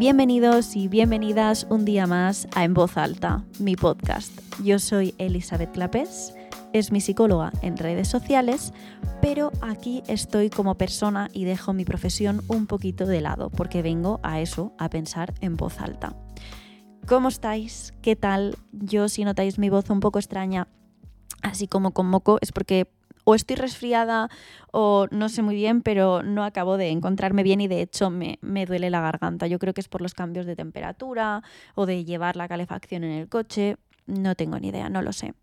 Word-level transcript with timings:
Bienvenidos 0.00 0.76
y 0.76 0.88
bienvenidas 0.88 1.66
un 1.68 1.84
día 1.84 2.06
más 2.06 2.48
a 2.54 2.64
En 2.64 2.72
Voz 2.72 2.96
Alta, 2.96 3.44
mi 3.58 3.76
podcast. 3.76 4.32
Yo 4.64 4.78
soy 4.78 5.14
Elizabeth 5.18 5.72
Clapés, 5.72 6.32
es 6.72 6.90
mi 6.90 7.02
psicóloga 7.02 7.52
en 7.60 7.76
redes 7.76 8.08
sociales, 8.08 8.72
pero 9.20 9.52
aquí 9.60 10.02
estoy 10.06 10.48
como 10.48 10.76
persona 10.76 11.28
y 11.34 11.44
dejo 11.44 11.74
mi 11.74 11.84
profesión 11.84 12.40
un 12.48 12.66
poquito 12.66 13.04
de 13.04 13.20
lado, 13.20 13.50
porque 13.50 13.82
vengo 13.82 14.20
a 14.22 14.40
eso, 14.40 14.72
a 14.78 14.88
pensar 14.88 15.34
en 15.42 15.58
voz 15.58 15.78
alta. 15.82 16.16
¿Cómo 17.06 17.28
estáis? 17.28 17.92
¿Qué 18.00 18.16
tal? 18.16 18.56
Yo 18.72 19.10
si 19.10 19.22
notáis 19.24 19.58
mi 19.58 19.68
voz 19.68 19.90
un 19.90 20.00
poco 20.00 20.18
extraña, 20.18 20.66
así 21.42 21.68
como 21.68 21.90
con 21.90 22.06
moco, 22.06 22.38
es 22.40 22.52
porque 22.52 22.90
o 23.24 23.34
estoy 23.34 23.56
resfriada 23.56 24.28
o 24.72 25.06
no 25.10 25.28
sé 25.28 25.42
muy 25.42 25.54
bien, 25.54 25.82
pero 25.82 26.22
no 26.22 26.44
acabo 26.44 26.76
de 26.76 26.90
encontrarme 26.90 27.42
bien 27.42 27.60
y 27.60 27.68
de 27.68 27.82
hecho 27.82 28.10
me, 28.10 28.38
duele 28.66 28.90
la 28.90 29.00
garganta. 29.00 29.46
Yo 29.46 29.58
creo 29.58 29.74
que 29.74 29.80
es 29.80 29.88
por 29.88 30.00
los 30.00 30.14
cambios 30.14 30.46
de 30.46 30.56
temperatura 30.56 31.42
o 31.74 31.86
de 31.86 32.04
llevar 32.04 32.36
la 32.36 32.48
calefacción 32.48 33.04
en 33.04 33.12
el 33.12 33.28
coche. 33.28 33.76
No 34.06 34.34
tengo 34.34 34.58
ni 34.58 34.68
idea, 34.68 34.88
no 34.88 35.02
lo 35.02 35.12
sé. 35.12 35.34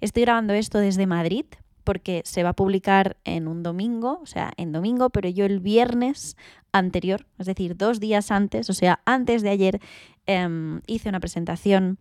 Estoy 0.00 0.22
grabando 0.22 0.54
esto 0.54 0.78
desde 0.78 1.06
Madrid 1.06 1.46
porque 1.84 2.22
se 2.24 2.42
va 2.42 2.48
a 2.50 2.56
publicar 2.56 3.16
en 3.24 3.46
un 3.46 3.62
domingo, 3.62 4.18
o 4.20 4.26
sea, 4.26 4.52
en 4.56 4.72
domingo, 4.72 5.10
pero 5.10 5.28
yo 5.28 5.46
el 5.46 5.60
viernes 5.60 6.36
anterior, 6.72 7.26
es 7.38 7.46
decir, 7.46 7.76
dos 7.76 8.00
días 8.00 8.32
antes, 8.32 8.68
o 8.68 8.72
sea, 8.72 9.00
antes 9.04 9.42
de 9.42 9.50
ayer, 9.50 9.80
em, 10.26 10.80
hice 10.88 11.08
una 11.08 11.20
presentación 11.20 11.98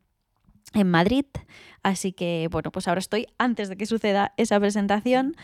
en 0.74 0.90
Madrid. 0.90 1.26
Así 1.84 2.14
que, 2.14 2.48
bueno, 2.52 2.72
pues 2.72 2.88
ahora 2.88 3.00
estoy 3.00 3.28
antes 3.38 3.70
de 3.70 3.78
que 3.78 3.86
suceda 3.86 4.34
esa 4.38 4.60
presentación 4.60 5.36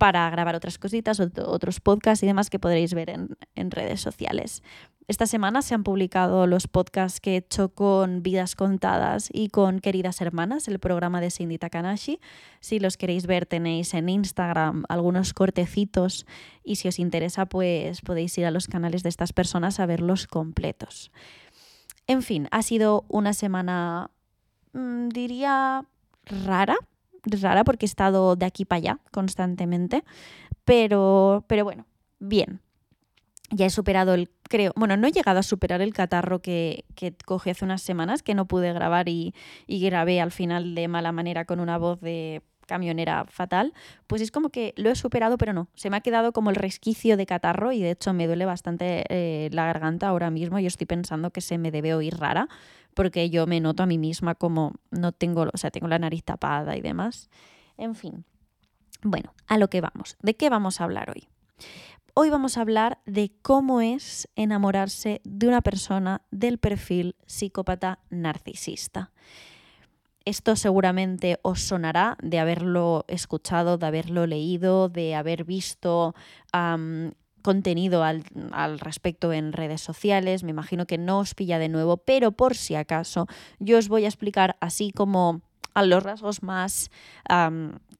para 0.00 0.30
grabar 0.30 0.54
otras 0.54 0.78
cositas, 0.78 1.20
otros 1.20 1.80
podcasts 1.80 2.22
y 2.22 2.26
demás 2.26 2.48
que 2.48 2.58
podréis 2.58 2.94
ver 2.94 3.10
en, 3.10 3.70
redes 3.70 4.00
sociales. 4.00 4.62
Esta 5.08 5.26
semana 5.26 5.60
se 5.60 5.74
han 5.74 5.84
publicado 5.84 6.46
los 6.46 6.68
podcasts 6.68 7.20
que 7.20 7.34
he 7.34 7.36
hecho 7.36 7.74
con 7.74 8.22
Vidas 8.22 8.56
Contadas 8.56 9.28
y 9.30 9.48
con 9.48 9.80
Queridas 9.80 10.22
Hermanas, 10.22 10.68
el 10.68 10.78
programa 10.78 11.20
de 11.20 11.30
Cindy 11.30 11.58
Takanashi. 11.58 12.18
Si 12.60 12.80
los 12.80 12.96
queréis 12.96 13.26
ver 13.26 13.44
tenéis 13.44 13.92
en 13.92 14.08
Instagram 14.08 14.84
algunos 14.88 15.34
cortecitos 15.34 16.26
y 16.64 16.76
si 16.76 16.88
os 16.88 16.98
interesa 16.98 17.44
pues 17.44 18.00
podéis 18.00 18.38
ir 18.38 18.46
a 18.46 18.50
los 18.50 18.68
canales 18.68 19.02
de 19.02 19.10
estas 19.10 19.34
personas 19.34 19.80
a 19.80 19.86
verlos 19.86 20.26
completos. 20.26 21.12
En 22.06 22.22
fin, 22.22 22.48
ha 22.52 22.62
sido 22.62 23.04
una 23.08 23.34
semana 23.34 24.10
Mm, 24.72 25.08
diría 25.08 25.84
rara, 26.24 26.76
rara 27.24 27.64
porque 27.64 27.86
he 27.86 27.88
estado 27.88 28.36
de 28.36 28.46
aquí 28.46 28.64
para 28.64 28.78
allá 28.78 28.98
constantemente, 29.10 30.04
pero, 30.64 31.44
pero 31.48 31.64
bueno, 31.64 31.86
bien. 32.18 32.60
Ya 33.52 33.66
he 33.66 33.70
superado 33.70 34.14
el, 34.14 34.30
creo, 34.48 34.72
bueno, 34.76 34.96
no 34.96 35.08
he 35.08 35.12
llegado 35.12 35.40
a 35.40 35.42
superar 35.42 35.80
el 35.82 35.92
catarro 35.92 36.40
que, 36.40 36.84
que 36.94 37.14
cogí 37.26 37.50
hace 37.50 37.64
unas 37.64 37.82
semanas, 37.82 38.22
que 38.22 38.34
no 38.34 38.46
pude 38.46 38.72
grabar 38.72 39.08
y, 39.08 39.34
y 39.66 39.80
grabé 39.80 40.20
al 40.20 40.30
final 40.30 40.76
de 40.76 40.86
mala 40.86 41.10
manera 41.10 41.44
con 41.44 41.58
una 41.58 41.76
voz 41.76 42.00
de 42.00 42.42
camionera 42.70 43.26
fatal, 43.28 43.74
pues 44.06 44.22
es 44.22 44.30
como 44.30 44.50
que 44.50 44.72
lo 44.76 44.90
he 44.90 44.94
superado, 44.94 45.36
pero 45.38 45.52
no. 45.52 45.66
Se 45.74 45.90
me 45.90 45.96
ha 45.96 46.00
quedado 46.02 46.32
como 46.32 46.50
el 46.50 46.56
resquicio 46.56 47.16
de 47.16 47.26
catarro 47.26 47.72
y 47.72 47.80
de 47.80 47.90
hecho 47.90 48.12
me 48.12 48.28
duele 48.28 48.46
bastante 48.46 49.04
eh, 49.08 49.50
la 49.50 49.64
garganta 49.64 50.06
ahora 50.06 50.30
mismo 50.30 50.60
y 50.60 50.66
estoy 50.66 50.86
pensando 50.86 51.32
que 51.32 51.40
se 51.40 51.58
me 51.58 51.72
debe 51.72 51.94
oír 51.94 52.16
rara 52.16 52.48
porque 52.94 53.28
yo 53.28 53.48
me 53.48 53.60
noto 53.60 53.82
a 53.82 53.86
mí 53.86 53.98
misma 53.98 54.36
como 54.36 54.74
no 54.92 55.10
tengo, 55.10 55.46
o 55.52 55.58
sea, 55.58 55.72
tengo 55.72 55.88
la 55.88 55.98
nariz 55.98 56.22
tapada 56.22 56.76
y 56.76 56.80
demás. 56.80 57.28
En 57.76 57.96
fin. 57.96 58.24
Bueno, 59.02 59.34
a 59.48 59.58
lo 59.58 59.68
que 59.68 59.80
vamos. 59.80 60.16
¿De 60.22 60.36
qué 60.36 60.48
vamos 60.48 60.80
a 60.80 60.84
hablar 60.84 61.10
hoy? 61.10 61.26
Hoy 62.14 62.30
vamos 62.30 62.56
a 62.56 62.60
hablar 62.60 62.98
de 63.04 63.32
cómo 63.42 63.80
es 63.80 64.28
enamorarse 64.36 65.20
de 65.24 65.48
una 65.48 65.60
persona 65.60 66.22
del 66.30 66.58
perfil 66.58 67.16
psicópata 67.26 67.98
narcisista. 68.10 69.10
Esto 70.24 70.54
seguramente 70.54 71.38
os 71.42 71.62
sonará 71.62 72.16
de 72.22 72.38
haberlo 72.38 73.04
escuchado, 73.08 73.78
de 73.78 73.86
haberlo 73.86 74.26
leído, 74.26 74.88
de 74.88 75.14
haber 75.14 75.44
visto 75.44 76.14
contenido 77.42 78.04
al, 78.04 78.78
respecto 78.80 79.32
en 79.32 79.52
redes 79.52 79.80
sociales. 79.80 80.42
Me 80.44 80.50
imagino 80.50 80.86
que 80.86 80.98
no 80.98 81.20
os 81.20 81.34
pilla 81.34 81.58
de 81.58 81.68
nuevo, 81.68 81.96
pero 81.96 82.32
por 82.32 82.54
si 82.54 82.74
acaso 82.74 83.26
yo 83.58 83.78
os 83.78 83.88
voy 83.88 84.04
a 84.04 84.08
explicar 84.08 84.56
así 84.60 84.92
como 84.92 85.40
a 85.72 85.84
los 85.84 86.02
rasgos 86.02 86.42
más 86.42 86.90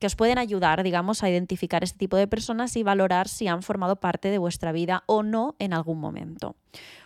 que 0.00 0.06
os 0.06 0.16
pueden 0.16 0.38
ayudar, 0.38 0.82
digamos, 0.82 1.22
a 1.22 1.30
identificar 1.30 1.84
este 1.84 1.98
tipo 1.98 2.16
de 2.16 2.26
personas 2.26 2.75
y 2.76 2.82
valorar 2.82 3.28
si 3.28 3.48
han 3.48 3.62
formado 3.62 3.97
parte 3.97 4.30
de 4.30 4.38
vuestra 4.38 4.72
vida 4.72 5.04
o 5.06 5.22
no 5.22 5.54
en 5.59 5.75
algún 5.75 6.00
momento. 6.00 6.56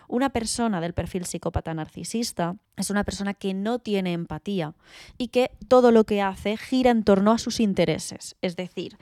Una 0.08 0.30
persona 0.30 0.80
del 0.80 0.94
perfil 0.94 1.24
psicópata 1.24 1.74
narcisista 1.74 2.56
es 2.76 2.90
una 2.90 3.04
persona 3.04 3.34
que 3.34 3.54
no 3.54 3.78
tiene 3.78 4.12
empatía 4.12 4.74
y 5.18 5.28
que 5.28 5.50
todo 5.68 5.90
lo 5.90 6.04
que 6.04 6.22
hace 6.22 6.56
gira 6.56 6.90
en 6.90 7.04
torno 7.04 7.32
a 7.32 7.38
sus 7.38 7.60
intereses, 7.60 8.36
es 8.42 8.56
decir, 8.56 8.96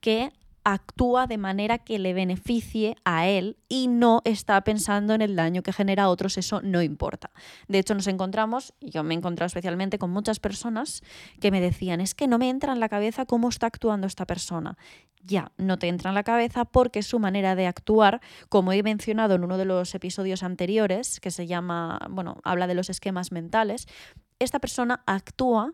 que 0.00 0.32
actúa 0.74 1.26
de 1.26 1.38
manera 1.38 1.78
que 1.78 1.98
le 1.98 2.12
beneficie 2.12 2.96
a 3.04 3.26
él 3.26 3.56
y 3.68 3.88
no 3.88 4.20
está 4.24 4.60
pensando 4.62 5.14
en 5.14 5.22
el 5.22 5.34
daño 5.34 5.62
que 5.62 5.72
genera 5.72 6.04
a 6.04 6.08
otros, 6.10 6.36
eso 6.36 6.60
no 6.62 6.82
importa. 6.82 7.30
De 7.68 7.78
hecho, 7.78 7.94
nos 7.94 8.06
encontramos, 8.06 8.74
y 8.80 8.90
yo 8.90 9.02
me 9.02 9.14
he 9.14 9.16
encontrado 9.16 9.46
especialmente 9.46 9.98
con 9.98 10.10
muchas 10.10 10.40
personas 10.40 11.02
que 11.40 11.50
me 11.50 11.60
decían, 11.60 12.00
es 12.00 12.14
que 12.14 12.26
no 12.26 12.38
me 12.38 12.50
entra 12.50 12.72
en 12.72 12.80
la 12.80 12.88
cabeza 12.88 13.24
cómo 13.24 13.48
está 13.48 13.66
actuando 13.66 14.06
esta 14.06 14.26
persona. 14.26 14.76
Ya, 15.22 15.52
no 15.56 15.78
te 15.78 15.88
entra 15.88 16.10
en 16.10 16.14
la 16.14 16.22
cabeza 16.22 16.64
porque 16.64 17.02
su 17.02 17.18
manera 17.18 17.54
de 17.54 17.66
actuar, 17.66 18.20
como 18.48 18.72
he 18.72 18.82
mencionado 18.82 19.34
en 19.34 19.44
uno 19.44 19.56
de 19.56 19.64
los 19.64 19.94
episodios 19.94 20.42
anteriores, 20.42 21.18
que 21.20 21.30
se 21.30 21.46
llama, 21.46 21.98
bueno, 22.10 22.40
habla 22.44 22.66
de 22.66 22.74
los 22.74 22.90
esquemas 22.90 23.32
mentales, 23.32 23.86
esta 24.38 24.58
persona 24.58 25.02
actúa 25.06 25.72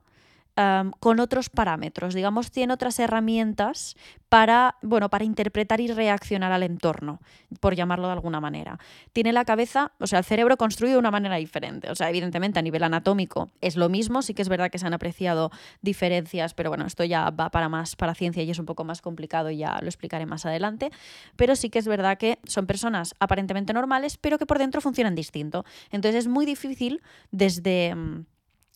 con 1.00 1.20
otros 1.20 1.50
parámetros, 1.50 2.14
digamos, 2.14 2.50
tiene 2.50 2.72
otras 2.72 2.98
herramientas 3.00 3.96
para, 4.28 4.76
bueno, 4.82 5.10
para 5.10 5.24
interpretar 5.24 5.80
y 5.80 5.88
reaccionar 5.88 6.52
al 6.52 6.62
entorno, 6.62 7.20
por 7.60 7.74
llamarlo 7.74 8.06
de 8.06 8.14
alguna 8.14 8.40
manera. 8.40 8.78
Tiene 9.12 9.32
la 9.32 9.44
cabeza, 9.44 9.92
o 9.98 10.06
sea, 10.06 10.20
el 10.20 10.24
cerebro 10.24 10.56
construido 10.56 10.94
de 10.94 10.98
una 10.98 11.10
manera 11.10 11.36
diferente. 11.36 11.90
O 11.90 11.94
sea, 11.94 12.08
evidentemente 12.08 12.58
a 12.58 12.62
nivel 12.62 12.82
anatómico 12.82 13.50
es 13.60 13.76
lo 13.76 13.88
mismo, 13.88 14.22
sí 14.22 14.34
que 14.34 14.42
es 14.42 14.48
verdad 14.48 14.70
que 14.70 14.78
se 14.78 14.86
han 14.86 14.94
apreciado 14.94 15.50
diferencias, 15.82 16.54
pero 16.54 16.70
bueno, 16.70 16.86
esto 16.86 17.04
ya 17.04 17.30
va 17.30 17.50
para 17.50 17.68
más, 17.68 17.96
para 17.96 18.14
ciencia 18.14 18.42
y 18.42 18.50
es 18.50 18.58
un 18.58 18.66
poco 18.66 18.84
más 18.84 19.02
complicado 19.02 19.50
y 19.50 19.58
ya 19.58 19.78
lo 19.80 19.86
explicaré 19.86 20.26
más 20.26 20.46
adelante. 20.46 20.90
Pero 21.36 21.56
sí 21.56 21.70
que 21.70 21.78
es 21.78 21.86
verdad 21.86 22.18
que 22.18 22.38
son 22.44 22.66
personas 22.66 23.14
aparentemente 23.20 23.72
normales, 23.72 24.18
pero 24.18 24.38
que 24.38 24.46
por 24.46 24.58
dentro 24.58 24.80
funcionan 24.80 25.14
distinto. 25.14 25.64
Entonces 25.90 26.24
es 26.24 26.28
muy 26.28 26.46
difícil 26.46 27.02
desde 27.30 27.94
mm, 27.94 28.24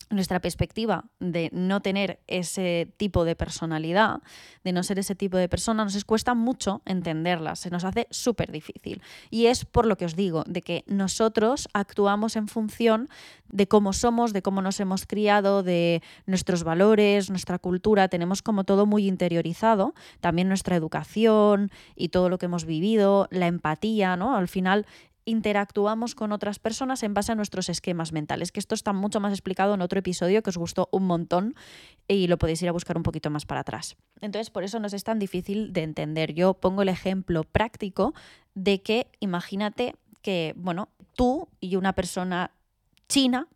nuestra 0.09 0.39
perspectiva 0.39 1.05
de 1.19 1.49
no 1.53 1.81
tener 1.81 2.19
ese 2.27 2.91
tipo 2.97 3.25
de 3.25 3.35
personalidad, 3.35 4.21
de 4.63 4.73
no 4.73 4.83
ser 4.83 4.99
ese 4.99 5.15
tipo 5.15 5.37
de 5.37 5.49
persona, 5.49 5.83
nos 5.83 6.03
cuesta 6.05 6.33
mucho 6.33 6.81
entenderla, 6.85 7.55
se 7.55 7.69
nos 7.69 7.83
hace 7.83 8.07
súper 8.09 8.51
difícil. 8.51 9.01
Y 9.29 9.45
es 9.47 9.65
por 9.65 9.85
lo 9.85 9.97
que 9.97 10.05
os 10.05 10.15
digo, 10.15 10.43
de 10.47 10.61
que 10.61 10.83
nosotros 10.87 11.69
actuamos 11.73 12.35
en 12.35 12.47
función 12.47 13.09
de 13.51 13.67
cómo 13.67 13.93
somos, 13.93 14.33
de 14.33 14.41
cómo 14.41 14.61
nos 14.61 14.79
hemos 14.79 15.05
criado, 15.05 15.63
de 15.63 16.01
nuestros 16.25 16.63
valores, 16.63 17.29
nuestra 17.29 17.59
cultura, 17.59 18.07
tenemos 18.07 18.41
como 18.41 18.63
todo 18.63 18.85
muy 18.85 19.07
interiorizado, 19.07 19.93
también 20.21 20.47
nuestra 20.47 20.75
educación 20.75 21.71
y 21.95 22.09
todo 22.09 22.29
lo 22.29 22.37
que 22.37 22.45
hemos 22.45 22.65
vivido, 22.65 23.27
la 23.31 23.47
empatía, 23.47 24.15
¿no? 24.15 24.35
Al 24.35 24.47
final 24.47 24.85
interactuamos 25.29 26.15
con 26.15 26.31
otras 26.31 26.57
personas 26.59 27.03
en 27.03 27.13
base 27.13 27.31
a 27.31 27.35
nuestros 27.35 27.69
esquemas 27.69 28.11
mentales, 28.11 28.51
que 28.51 28.59
esto 28.59 28.73
está 28.73 28.93
mucho 28.93 29.19
más 29.19 29.31
explicado 29.31 29.75
en 29.75 29.81
otro 29.81 29.99
episodio 29.99 30.41
que 30.41 30.49
os 30.49 30.57
gustó 30.57 30.89
un 30.91 31.05
montón 31.05 31.55
y 32.07 32.27
lo 32.27 32.37
podéis 32.37 32.61
ir 32.63 32.69
a 32.69 32.71
buscar 32.71 32.97
un 32.97 33.03
poquito 33.03 33.29
más 33.29 33.45
para 33.45 33.61
atrás. 33.61 33.95
Entonces, 34.21 34.49
por 34.49 34.63
eso 34.63 34.79
nos 34.79 34.93
es 34.93 35.03
tan 35.03 35.19
difícil 35.19 35.71
de 35.71 35.83
entender. 35.83 36.33
Yo 36.33 36.55
pongo 36.55 36.81
el 36.81 36.89
ejemplo 36.89 37.43
práctico 37.43 38.13
de 38.55 38.81
que 38.81 39.07
imagínate 39.19 39.95
que, 40.21 40.53
bueno, 40.57 40.89
tú 41.15 41.47
y 41.59 41.75
una 41.75 41.93
persona 41.93 42.51
china 43.07 43.47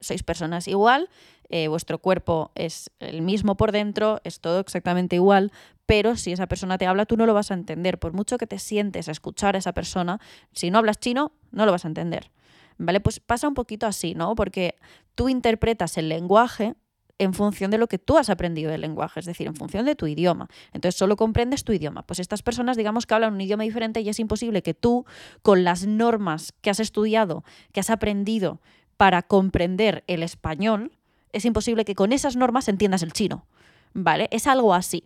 sois 0.00 0.22
personas 0.22 0.68
igual, 0.68 1.08
eh, 1.52 1.68
vuestro 1.68 1.98
cuerpo 1.98 2.50
es 2.54 2.90
el 2.98 3.20
mismo 3.20 3.58
por 3.58 3.72
dentro, 3.72 4.22
es 4.24 4.40
todo 4.40 4.58
exactamente 4.58 5.16
igual, 5.16 5.52
pero 5.84 6.16
si 6.16 6.32
esa 6.32 6.46
persona 6.46 6.78
te 6.78 6.86
habla, 6.86 7.04
tú 7.04 7.18
no 7.18 7.26
lo 7.26 7.34
vas 7.34 7.50
a 7.50 7.54
entender. 7.54 7.98
Por 7.98 8.14
mucho 8.14 8.38
que 8.38 8.46
te 8.46 8.58
sientes 8.58 9.06
a 9.08 9.12
escuchar 9.12 9.54
a 9.54 9.58
esa 9.58 9.74
persona, 9.74 10.18
si 10.52 10.70
no 10.70 10.78
hablas 10.78 10.98
chino, 10.98 11.32
no 11.50 11.66
lo 11.66 11.72
vas 11.72 11.84
a 11.84 11.88
entender. 11.88 12.30
¿Vale? 12.78 13.00
Pues 13.00 13.20
pasa 13.20 13.48
un 13.48 13.52
poquito 13.52 13.86
así, 13.86 14.14
¿no? 14.14 14.34
Porque 14.34 14.76
tú 15.14 15.28
interpretas 15.28 15.98
el 15.98 16.08
lenguaje 16.08 16.74
en 17.18 17.34
función 17.34 17.70
de 17.70 17.76
lo 17.76 17.86
que 17.86 17.98
tú 17.98 18.16
has 18.16 18.30
aprendido 18.30 18.70
del 18.70 18.80
lenguaje, 18.80 19.20
es 19.20 19.26
decir, 19.26 19.46
en 19.46 19.54
función 19.54 19.84
de 19.84 19.94
tu 19.94 20.06
idioma. 20.06 20.48
Entonces 20.72 20.98
solo 20.98 21.16
comprendes 21.16 21.64
tu 21.64 21.72
idioma. 21.72 22.02
Pues 22.02 22.18
estas 22.18 22.42
personas, 22.42 22.78
digamos 22.78 23.04
que 23.04 23.12
hablan 23.12 23.34
un 23.34 23.40
idioma 23.42 23.64
diferente 23.64 24.00
y 24.00 24.08
es 24.08 24.18
imposible 24.18 24.62
que 24.62 24.72
tú, 24.72 25.04
con 25.42 25.64
las 25.64 25.86
normas 25.86 26.54
que 26.62 26.70
has 26.70 26.80
estudiado, 26.80 27.44
que 27.72 27.80
has 27.80 27.90
aprendido 27.90 28.62
para 28.96 29.20
comprender 29.20 30.02
el 30.06 30.22
español, 30.22 30.92
es 31.32 31.44
imposible 31.44 31.84
que 31.84 31.94
con 31.94 32.12
esas 32.12 32.36
normas 32.36 32.68
entiendas 32.68 33.02
el 33.02 33.12
chino. 33.12 33.46
¿Vale? 33.94 34.28
Es 34.30 34.46
algo 34.46 34.74
así. 34.74 35.04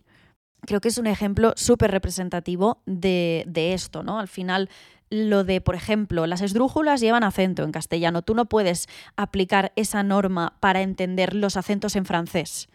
Creo 0.61 0.81
que 0.81 0.87
es 0.87 0.97
un 0.97 1.07
ejemplo 1.07 1.53
súper 1.55 1.91
representativo 1.91 2.81
de, 2.85 3.43
de 3.47 3.73
esto, 3.73 4.01
¿no? 4.01 4.19
Al 4.19 4.27
final, 4.27 4.69
lo 5.09 5.43
de, 5.43 5.61
por 5.61 5.75
ejemplo, 5.75 6.25
las 6.25 6.41
esdrújulas 6.41 7.01
llevan 7.01 7.23
acento 7.23 7.63
en 7.63 7.71
castellano. 7.71 8.21
Tú 8.21 8.33
no 8.33 8.45
puedes 8.45 8.87
aplicar 9.15 9.71
esa 9.75 10.03
norma 10.03 10.57
para 10.59 10.81
entender 10.81 11.35
los 11.35 11.57
acentos 11.57 11.95
en 11.95 12.05
francés. 12.05 12.69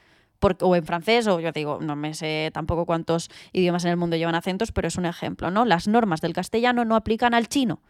O 0.61 0.77
en 0.77 0.85
francés, 0.85 1.27
o 1.27 1.41
yo 1.41 1.53
digo, 1.53 1.79
no 1.81 1.97
me 1.97 2.15
sé 2.15 2.51
tampoco 2.53 2.87
cuántos 2.87 3.31
idiomas 3.53 3.85
en 3.85 3.91
el 3.91 3.97
mundo 3.97 4.17
llevan 4.17 4.35
acentos, 4.35 4.73
pero 4.73 4.89
es 4.89 4.97
un 4.97 5.07
ejemplo, 5.07 5.51
¿no? 5.51 5.65
Las 5.65 5.89
normas 5.89 6.21
del 6.21 6.33
castellano 6.33 6.85
no 6.85 6.97
aplican 6.97 7.35
al 7.35 7.49
chino. 7.49 7.81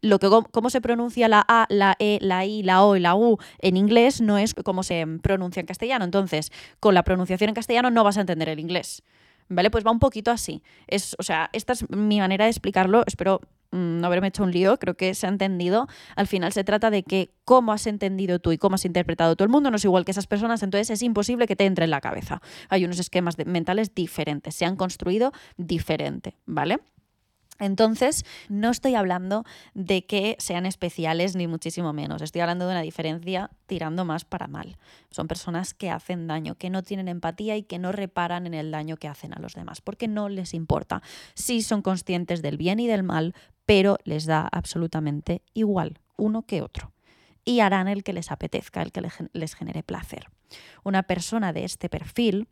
Lo 0.00 0.18
que 0.18 0.28
cómo 0.50 0.70
se 0.70 0.80
pronuncia 0.80 1.28
la 1.28 1.44
A, 1.46 1.66
la 1.68 1.96
E, 1.98 2.18
la 2.20 2.44
I, 2.44 2.62
la 2.62 2.84
O 2.84 2.96
y 2.96 3.00
la 3.00 3.14
U 3.14 3.38
en 3.58 3.76
inglés 3.76 4.20
no 4.20 4.38
es 4.38 4.54
como 4.54 4.82
se 4.82 5.06
pronuncia 5.22 5.60
en 5.60 5.66
castellano. 5.66 6.04
Entonces, 6.04 6.52
con 6.80 6.94
la 6.94 7.02
pronunciación 7.02 7.48
en 7.48 7.54
castellano 7.54 7.90
no 7.90 8.04
vas 8.04 8.16
a 8.16 8.22
entender 8.22 8.48
el 8.48 8.60
inglés. 8.60 9.02
¿Vale? 9.48 9.70
Pues 9.70 9.84
va 9.84 9.90
un 9.90 9.98
poquito 9.98 10.30
así. 10.30 10.62
Es, 10.86 11.16
o 11.18 11.24
sea, 11.24 11.50
esta 11.52 11.72
es 11.72 11.88
mi 11.90 12.20
manera 12.20 12.44
de 12.44 12.50
explicarlo. 12.50 13.02
Espero 13.06 13.40
no 13.72 14.06
haberme 14.06 14.28
hecho 14.28 14.42
un 14.42 14.50
lío, 14.50 14.78
creo 14.78 14.96
que 14.96 15.14
se 15.14 15.26
ha 15.26 15.28
entendido. 15.28 15.86
Al 16.16 16.26
final 16.26 16.52
se 16.52 16.64
trata 16.64 16.90
de 16.90 17.02
que 17.02 17.30
cómo 17.44 17.72
has 17.72 17.86
entendido 17.86 18.38
tú 18.38 18.52
y 18.52 18.58
cómo 18.58 18.74
has 18.74 18.84
interpretado 18.84 19.36
todo 19.36 19.44
el 19.44 19.50
mundo 19.50 19.70
no 19.70 19.76
es 19.76 19.84
igual 19.84 20.04
que 20.04 20.10
esas 20.10 20.26
personas, 20.26 20.62
entonces 20.62 20.90
es 20.90 21.02
imposible 21.02 21.46
que 21.46 21.56
te 21.56 21.66
entre 21.66 21.84
en 21.84 21.90
la 21.90 22.00
cabeza. 22.00 22.40
Hay 22.68 22.84
unos 22.84 22.98
esquemas 22.98 23.36
mentales 23.44 23.94
diferentes, 23.94 24.54
se 24.54 24.64
han 24.64 24.76
construido 24.76 25.32
diferente, 25.56 26.36
¿vale? 26.46 26.78
Entonces, 27.60 28.24
no 28.48 28.70
estoy 28.70 28.94
hablando 28.94 29.44
de 29.74 30.06
que 30.06 30.36
sean 30.38 30.66
especiales 30.66 31.36
ni 31.36 31.46
muchísimo 31.46 31.92
menos. 31.92 32.22
Estoy 32.22 32.40
hablando 32.40 32.66
de 32.66 32.72
una 32.72 32.82
diferencia 32.82 33.50
tirando 33.66 34.04
más 34.04 34.24
para 34.24 34.48
mal. 34.48 34.78
Son 35.10 35.28
personas 35.28 35.74
que 35.74 35.90
hacen 35.90 36.26
daño, 36.26 36.56
que 36.56 36.70
no 36.70 36.82
tienen 36.82 37.06
empatía 37.06 37.56
y 37.56 37.62
que 37.62 37.78
no 37.78 37.92
reparan 37.92 38.46
en 38.46 38.54
el 38.54 38.70
daño 38.70 38.96
que 38.96 39.08
hacen 39.08 39.34
a 39.34 39.38
los 39.38 39.54
demás, 39.54 39.80
porque 39.80 40.08
no 40.08 40.28
les 40.28 40.54
importa. 40.54 41.02
Sí 41.34 41.62
son 41.62 41.82
conscientes 41.82 42.42
del 42.42 42.56
bien 42.56 42.80
y 42.80 42.88
del 42.88 43.02
mal, 43.02 43.34
pero 43.66 43.98
les 44.04 44.24
da 44.24 44.48
absolutamente 44.50 45.42
igual 45.54 46.00
uno 46.16 46.42
que 46.42 46.62
otro. 46.62 46.92
Y 47.44 47.60
harán 47.60 47.88
el 47.88 48.02
que 48.04 48.12
les 48.12 48.30
apetezca, 48.30 48.82
el 48.82 48.92
que 48.92 49.02
les 49.32 49.54
genere 49.54 49.82
placer. 49.82 50.28
Una 50.84 51.02
persona 51.02 51.52
de 51.52 51.64
este 51.64 51.88
perfil 51.88 52.48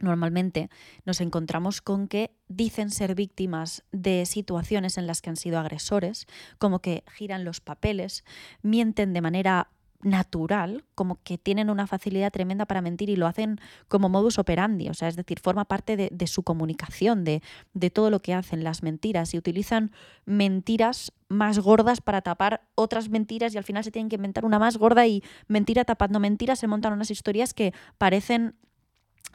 normalmente 0.00 0.70
nos 1.04 1.20
encontramos 1.20 1.80
con 1.80 2.08
que 2.08 2.30
dicen 2.48 2.90
ser 2.90 3.14
víctimas 3.14 3.84
de 3.92 4.26
situaciones 4.26 4.98
en 4.98 5.06
las 5.06 5.22
que 5.22 5.30
han 5.30 5.36
sido 5.36 5.58
agresores, 5.58 6.26
como 6.58 6.80
que 6.80 7.04
giran 7.12 7.44
los 7.44 7.60
papeles, 7.60 8.24
mienten 8.62 9.12
de 9.12 9.20
manera 9.20 9.68
natural, 10.02 10.84
como 10.94 11.20
que 11.22 11.38
tienen 11.38 11.70
una 11.70 11.86
facilidad 11.86 12.30
tremenda 12.30 12.66
para 12.66 12.80
mentir 12.80 13.10
y 13.10 13.16
lo 13.16 13.26
hacen 13.26 13.58
como 13.88 14.08
modus 14.08 14.38
operandi, 14.38 14.88
o 14.88 14.94
sea, 14.94 15.08
es 15.08 15.16
decir, 15.16 15.40
forma 15.40 15.64
parte 15.64 15.96
de, 15.96 16.26
su 16.26 16.42
comunicación, 16.42 17.24
de, 17.24 17.42
de, 17.74 17.90
todo 17.90 18.10
lo 18.10 18.20
que 18.20 18.34
hacen, 18.34 18.62
las 18.62 18.82
mentiras, 18.82 19.34
y 19.34 19.38
utilizan 19.38 19.92
mentiras 20.24 21.12
más 21.28 21.58
gordas 21.58 22.00
para 22.00 22.22
tapar 22.22 22.62
otras 22.74 23.08
mentiras 23.08 23.54
y 23.54 23.58
al 23.58 23.64
final 23.64 23.82
se 23.84 23.90
tienen 23.90 24.08
que 24.08 24.16
inventar 24.16 24.44
una 24.44 24.58
más 24.58 24.76
gorda 24.76 25.06
y 25.06 25.24
mentira 25.48 25.84
tapando 25.84 26.20
mentiras 26.20 26.60
se 26.60 26.68
montan 26.68 26.92
unas 26.92 27.10
historias 27.10 27.52
que 27.52 27.72
parecen 27.98 28.54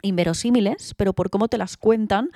inverosímiles, 0.02 0.94
pero 0.96 1.12
por 1.12 1.30
cómo 1.30 1.48
te 1.48 1.58
las 1.58 1.76
cuentan, 1.76 2.30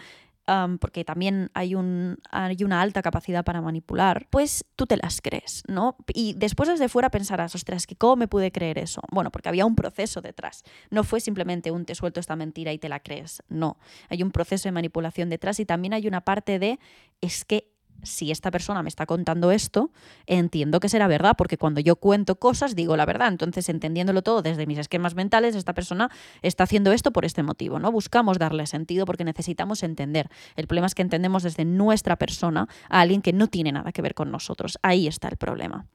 porque 0.80 1.04
también 1.04 1.50
hay, 1.54 1.74
un, 1.74 2.18
hay 2.30 2.62
una 2.62 2.80
alta 2.80 3.02
capacidad 3.02 3.44
para 3.44 3.60
manipular, 3.60 4.28
pues 4.30 4.64
tú 4.76 4.86
te 4.86 4.96
las 4.96 5.20
crees, 5.20 5.64
¿no? 5.66 5.96
Y 6.14 6.34
después 6.34 6.68
desde 6.68 6.88
fuera 6.88 7.10
pensarás, 7.10 7.54
ostras, 7.56 7.86
¿cómo 7.98 8.16
me 8.16 8.28
pude 8.28 8.52
creer 8.52 8.78
eso? 8.78 9.00
Bueno, 9.10 9.32
porque 9.32 9.48
había 9.48 9.66
un 9.66 9.74
proceso 9.74 10.20
detrás. 10.20 10.62
No 10.90 11.02
fue 11.02 11.20
simplemente 11.20 11.72
un 11.72 11.84
te 11.84 11.96
suelto 11.96 12.20
esta 12.20 12.36
mentira 12.36 12.72
y 12.72 12.78
te 12.78 12.88
la 12.88 13.00
crees. 13.00 13.42
No, 13.48 13.78
hay 14.08 14.22
un 14.22 14.30
proceso 14.30 14.68
de 14.68 14.72
manipulación 14.72 15.28
detrás 15.30 15.58
y 15.58 15.66
también 15.66 15.94
hay 15.94 16.06
una 16.06 16.20
parte 16.20 16.60
de, 16.60 16.78
es 17.20 17.44
que 17.44 17.75
si 18.02 18.30
esta 18.30 18.50
persona 18.50 18.82
me 18.82 18.88
está 18.88 19.06
contando 19.06 19.50
esto, 19.50 19.90
entiendo 20.26 20.80
que 20.80 20.88
será 20.88 21.08
verdad, 21.08 21.34
porque 21.36 21.58
cuando 21.58 21.80
yo 21.80 21.96
cuento 21.96 22.36
cosas 22.36 22.74
digo 22.74 22.96
la 22.96 23.06
verdad. 23.06 23.28
Entonces, 23.28 23.68
entendiéndolo 23.68 24.22
todo 24.22 24.42
desde 24.42 24.66
mis 24.66 24.78
esquemas 24.78 25.14
mentales, 25.14 25.54
esta 25.54 25.74
persona 25.74 26.10
está 26.42 26.64
haciendo 26.64 26.92
esto 26.92 27.12
por 27.12 27.24
este 27.24 27.42
motivo, 27.42 27.78
¿no? 27.78 27.92
Buscamos 27.92 28.38
darle 28.38 28.66
sentido 28.66 29.06
porque 29.06 29.24
necesitamos 29.24 29.82
entender. 29.82 30.30
El 30.56 30.66
problema 30.66 30.86
es 30.86 30.94
que 30.94 31.02
entendemos 31.02 31.42
desde 31.42 31.64
nuestra 31.64 32.16
persona 32.16 32.68
a 32.88 33.00
alguien 33.00 33.22
que 33.22 33.32
no 33.32 33.48
tiene 33.48 33.72
nada 33.72 33.92
que 33.92 34.02
ver 34.02 34.14
con 34.14 34.30
nosotros. 34.30 34.78
Ahí 34.82 35.06
está 35.06 35.28
el 35.28 35.36
problema 35.36 35.86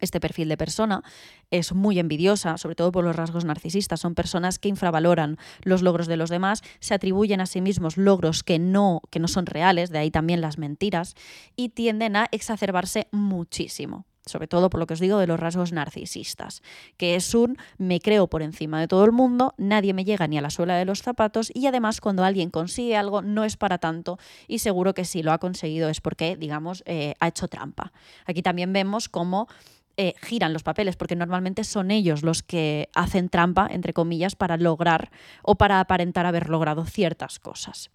este 0.00 0.20
perfil 0.20 0.48
de 0.48 0.56
persona 0.56 1.02
es 1.50 1.72
muy 1.72 1.98
envidiosa, 1.98 2.58
sobre 2.58 2.74
todo 2.74 2.92
por 2.92 3.04
los 3.04 3.16
rasgos 3.16 3.44
narcisistas. 3.44 4.00
Son 4.00 4.14
personas 4.14 4.58
que 4.58 4.68
infravaloran 4.68 5.38
los 5.62 5.82
logros 5.82 6.06
de 6.06 6.16
los 6.16 6.30
demás, 6.30 6.62
se 6.80 6.94
atribuyen 6.94 7.40
a 7.40 7.46
sí 7.46 7.60
mismos 7.60 7.96
logros 7.96 8.42
que 8.42 8.58
no, 8.58 9.02
que 9.10 9.20
no 9.20 9.28
son 9.28 9.46
reales, 9.46 9.90
de 9.90 9.98
ahí 9.98 10.10
también 10.10 10.40
las 10.40 10.58
mentiras, 10.58 11.14
y 11.56 11.70
tienden 11.70 12.16
a 12.16 12.28
exacerbarse 12.32 13.08
muchísimo 13.12 14.06
sobre 14.26 14.48
todo 14.48 14.70
por 14.70 14.80
lo 14.80 14.86
que 14.86 14.94
os 14.94 15.00
digo 15.00 15.18
de 15.18 15.26
los 15.26 15.38
rasgos 15.38 15.72
narcisistas, 15.72 16.62
que 16.96 17.14
es 17.14 17.34
un 17.34 17.58
me 17.78 18.00
creo 18.00 18.28
por 18.28 18.42
encima 18.42 18.80
de 18.80 18.88
todo 18.88 19.04
el 19.04 19.12
mundo, 19.12 19.54
nadie 19.58 19.92
me 19.92 20.04
llega 20.04 20.26
ni 20.26 20.38
a 20.38 20.42
la 20.42 20.50
suela 20.50 20.76
de 20.76 20.84
los 20.84 21.02
zapatos 21.02 21.50
y 21.54 21.66
además 21.66 22.00
cuando 22.00 22.24
alguien 22.24 22.50
consigue 22.50 22.96
algo 22.96 23.22
no 23.22 23.44
es 23.44 23.56
para 23.56 23.78
tanto 23.78 24.18
y 24.48 24.60
seguro 24.60 24.94
que 24.94 25.04
si 25.04 25.22
lo 25.22 25.32
ha 25.32 25.38
conseguido 25.38 25.88
es 25.88 26.00
porque, 26.00 26.36
digamos, 26.36 26.82
eh, 26.86 27.14
ha 27.20 27.28
hecho 27.28 27.48
trampa. 27.48 27.92
Aquí 28.24 28.42
también 28.42 28.72
vemos 28.72 29.08
cómo 29.08 29.48
eh, 29.96 30.14
giran 30.22 30.52
los 30.52 30.62
papeles, 30.62 30.96
porque 30.96 31.16
normalmente 31.16 31.64
son 31.64 31.90
ellos 31.90 32.22
los 32.22 32.42
que 32.42 32.88
hacen 32.94 33.28
trampa, 33.28 33.68
entre 33.70 33.92
comillas, 33.92 34.34
para 34.36 34.56
lograr 34.56 35.10
o 35.42 35.54
para 35.54 35.80
aparentar 35.80 36.26
haber 36.26 36.48
logrado 36.48 36.84
ciertas 36.84 37.38
cosas. 37.38 37.90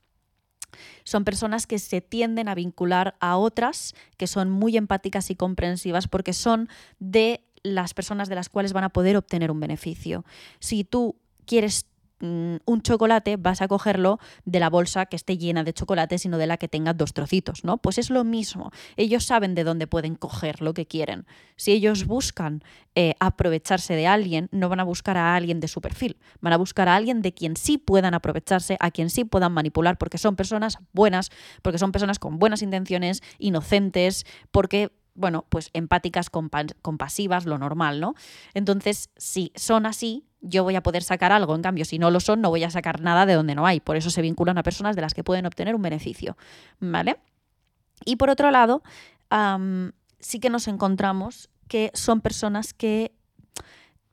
Son 1.03 1.25
personas 1.25 1.67
que 1.67 1.79
se 1.79 2.01
tienden 2.01 2.47
a 2.47 2.55
vincular 2.55 3.15
a 3.19 3.37
otras 3.37 3.95
que 4.17 4.27
son 4.27 4.49
muy 4.49 4.77
empáticas 4.77 5.29
y 5.29 5.35
comprensivas 5.35 6.07
porque 6.07 6.33
son 6.33 6.69
de 6.99 7.43
las 7.63 7.93
personas 7.93 8.29
de 8.29 8.35
las 8.35 8.49
cuales 8.49 8.73
van 8.73 8.83
a 8.83 8.89
poder 8.89 9.17
obtener 9.17 9.51
un 9.51 9.59
beneficio. 9.59 10.23
Si 10.59 10.83
tú 10.83 11.15
quieres 11.45 11.85
Mm, 12.21 12.57
un 12.65 12.81
chocolate, 12.81 13.37
vas 13.37 13.61
a 13.61 13.69
cogerlo 13.69 14.19
de 14.43 14.59
la 14.59 14.69
bolsa 14.69 15.05
que 15.05 15.15
esté 15.15 15.37
llena 15.37 15.63
de 15.63 15.73
chocolate, 15.73 16.17
sino 16.17 16.37
de 16.37 16.47
la 16.47 16.57
que 16.57 16.67
tenga 16.67 16.93
dos 16.93 17.13
trocitos, 17.13 17.63
¿no? 17.63 17.77
Pues 17.77 17.97
es 17.97 18.09
lo 18.09 18.25
mismo. 18.25 18.71
Ellos 18.97 19.25
saben 19.25 19.55
de 19.55 19.63
dónde 19.63 19.87
pueden 19.87 20.15
coger 20.15 20.61
lo 20.61 20.73
que 20.73 20.85
quieren. 20.85 21.25
Si 21.55 21.71
ellos 21.71 22.05
buscan 22.05 22.61
eh, 22.95 23.13
aprovecharse 23.21 23.95
de 23.95 24.07
alguien, 24.07 24.49
no 24.51 24.67
van 24.67 24.81
a 24.81 24.83
buscar 24.83 25.15
a 25.15 25.35
alguien 25.35 25.61
de 25.61 25.69
su 25.69 25.79
perfil, 25.79 26.17
van 26.41 26.51
a 26.51 26.57
buscar 26.57 26.89
a 26.89 26.95
alguien 26.95 27.21
de 27.21 27.33
quien 27.33 27.55
sí 27.55 27.77
puedan 27.77 28.13
aprovecharse, 28.13 28.75
a 28.81 28.91
quien 28.91 29.09
sí 29.09 29.23
puedan 29.23 29.53
manipular, 29.53 29.97
porque 29.97 30.17
son 30.17 30.35
personas 30.35 30.77
buenas, 30.91 31.29
porque 31.61 31.79
son 31.79 31.93
personas 31.93 32.19
con 32.19 32.37
buenas 32.37 32.61
intenciones, 32.61 33.23
inocentes, 33.37 34.25
porque 34.51 34.91
bueno, 35.15 35.45
pues 35.49 35.69
empáticas, 35.73 36.29
compasivas, 36.29 37.45
lo 37.45 37.57
normal, 37.57 37.99
¿no? 37.99 38.15
Entonces, 38.53 39.09
si 39.17 39.51
son 39.55 39.85
así, 39.85 40.28
yo 40.41 40.63
voy 40.63 40.75
a 40.75 40.83
poder 40.83 41.03
sacar 41.03 41.31
algo. 41.31 41.55
En 41.55 41.61
cambio, 41.61 41.85
si 41.85 41.99
no 41.99 42.11
lo 42.11 42.19
son, 42.19 42.41
no 42.41 42.49
voy 42.49 42.63
a 42.63 42.69
sacar 42.69 43.01
nada 43.01 43.25
de 43.25 43.33
donde 43.33 43.55
no 43.55 43.65
hay. 43.65 43.79
Por 43.79 43.97
eso 43.97 44.09
se 44.09 44.21
vinculan 44.21 44.57
a 44.57 44.63
personas 44.63 44.95
de 44.95 45.01
las 45.01 45.13
que 45.13 45.23
pueden 45.23 45.45
obtener 45.45 45.75
un 45.75 45.81
beneficio. 45.81 46.37
¿Vale? 46.79 47.17
Y 48.05 48.15
por 48.15 48.29
otro 48.29 48.51
lado, 48.51 48.81
sí 50.19 50.39
que 50.39 50.49
nos 50.49 50.67
encontramos 50.67 51.49
que 51.67 51.91
son 51.93 52.21
personas 52.21 52.73
que 52.73 53.13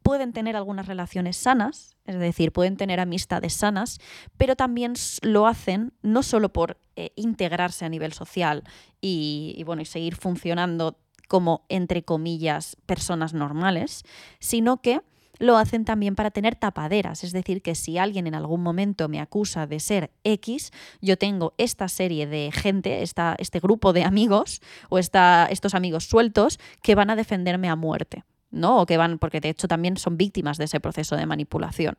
pueden 0.06 0.33
tener 0.33 0.54
algunas 0.54 0.87
relaciones 0.87 1.37
sanas, 1.37 1.97
es 2.04 2.16
decir, 2.21 2.52
pueden 2.52 2.76
tener 2.76 3.00
amistades 3.00 3.54
sanas, 3.54 3.99
pero 4.37 4.54
también 4.54 4.95
lo 5.23 5.49
hacen 5.49 5.92
no 6.02 6.23
solo 6.23 6.52
por 6.52 6.78
eh, 6.95 7.11
integrarse 7.16 7.85
a 7.85 7.88
nivel 7.88 8.12
social 8.12 8.62
y, 9.00 9.61
bueno, 9.66 9.83
y 9.83 9.85
seguir 9.85 10.14
funcionando 10.14 11.00
como, 11.26 11.64
entre 11.68 12.04
comillas, 12.04 12.76
personas 12.87 13.35
normales, 13.35 14.04
sino 14.38 14.80
que 14.80 15.00
lo 15.38 15.57
hacen 15.57 15.85
también 15.85 16.14
para 16.14 16.31
tener 16.31 16.57
tapaderas, 16.57 17.25
es 17.25 17.33
decir, 17.33 17.62
que 17.62 17.75
si 17.75 17.99
alguien 17.99 18.26
en 18.26 18.35
algún 18.35 18.62
momento 18.62 19.09
me 19.09 19.21
acusa 19.21 19.66
de 19.66 19.81
ser 19.81 20.11
X, 20.25 20.73
yo 21.00 21.16
tengo 21.16 21.55
esta 21.59 21.88
serie 21.88 22.26
de 22.26 22.50
gente, 22.52 23.02
esta, 23.02 23.37
este 23.38 23.61
grupo 23.61 23.93
de 23.93 24.05
amigos 24.05 24.61
o 24.88 24.99
esta, 24.99 25.47
estos 25.50 25.75
amigos 25.75 26.05
sueltos 26.05 26.59
que 26.83 26.95
van 26.95 27.11
a 27.11 27.16
defenderme 27.16 27.69
a 27.69 27.76
muerte. 27.76 28.25
¿no? 28.50 28.81
O 28.81 28.87
que 28.87 28.97
van, 28.97 29.19
porque 29.19 29.40
de 29.40 29.50
hecho 29.50 29.69
también 29.69 29.97
son 29.97 30.16
víctimas 30.16 30.57
de 30.57 30.64
ese 30.64 30.81
proceso 30.81 31.16
de 31.16 31.26
manipulación. 31.26 31.99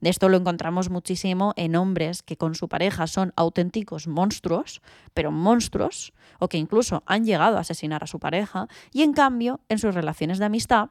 De 0.00 0.10
esto 0.10 0.28
lo 0.28 0.36
encontramos 0.36 0.90
muchísimo 0.90 1.54
en 1.56 1.76
hombres 1.76 2.22
que 2.22 2.36
con 2.36 2.54
su 2.54 2.68
pareja 2.68 3.06
son 3.06 3.32
auténticos 3.36 4.06
monstruos, 4.06 4.82
pero 5.14 5.30
monstruos, 5.30 6.12
o 6.38 6.48
que 6.48 6.58
incluso 6.58 7.02
han 7.06 7.24
llegado 7.24 7.56
a 7.56 7.60
asesinar 7.60 8.02
a 8.04 8.08
su 8.08 8.18
pareja, 8.18 8.68
y 8.92 9.02
en 9.02 9.12
cambio, 9.12 9.60
en 9.68 9.78
sus 9.78 9.94
relaciones 9.94 10.38
de 10.38 10.44
amistad, 10.44 10.90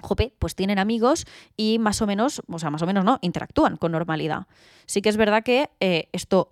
jope, 0.00 0.32
pues 0.38 0.54
tienen 0.54 0.78
amigos 0.78 1.26
y 1.56 1.78
más 1.78 2.02
o 2.02 2.06
menos, 2.06 2.42
o 2.48 2.58
sea, 2.58 2.70
más 2.70 2.82
o 2.82 2.86
menos 2.86 3.04
no, 3.04 3.18
interactúan 3.22 3.76
con 3.76 3.92
normalidad. 3.92 4.46
Sí 4.86 5.02
que 5.02 5.08
es 5.08 5.16
verdad 5.16 5.42
que 5.42 5.70
eh, 5.80 6.08
esto 6.12 6.50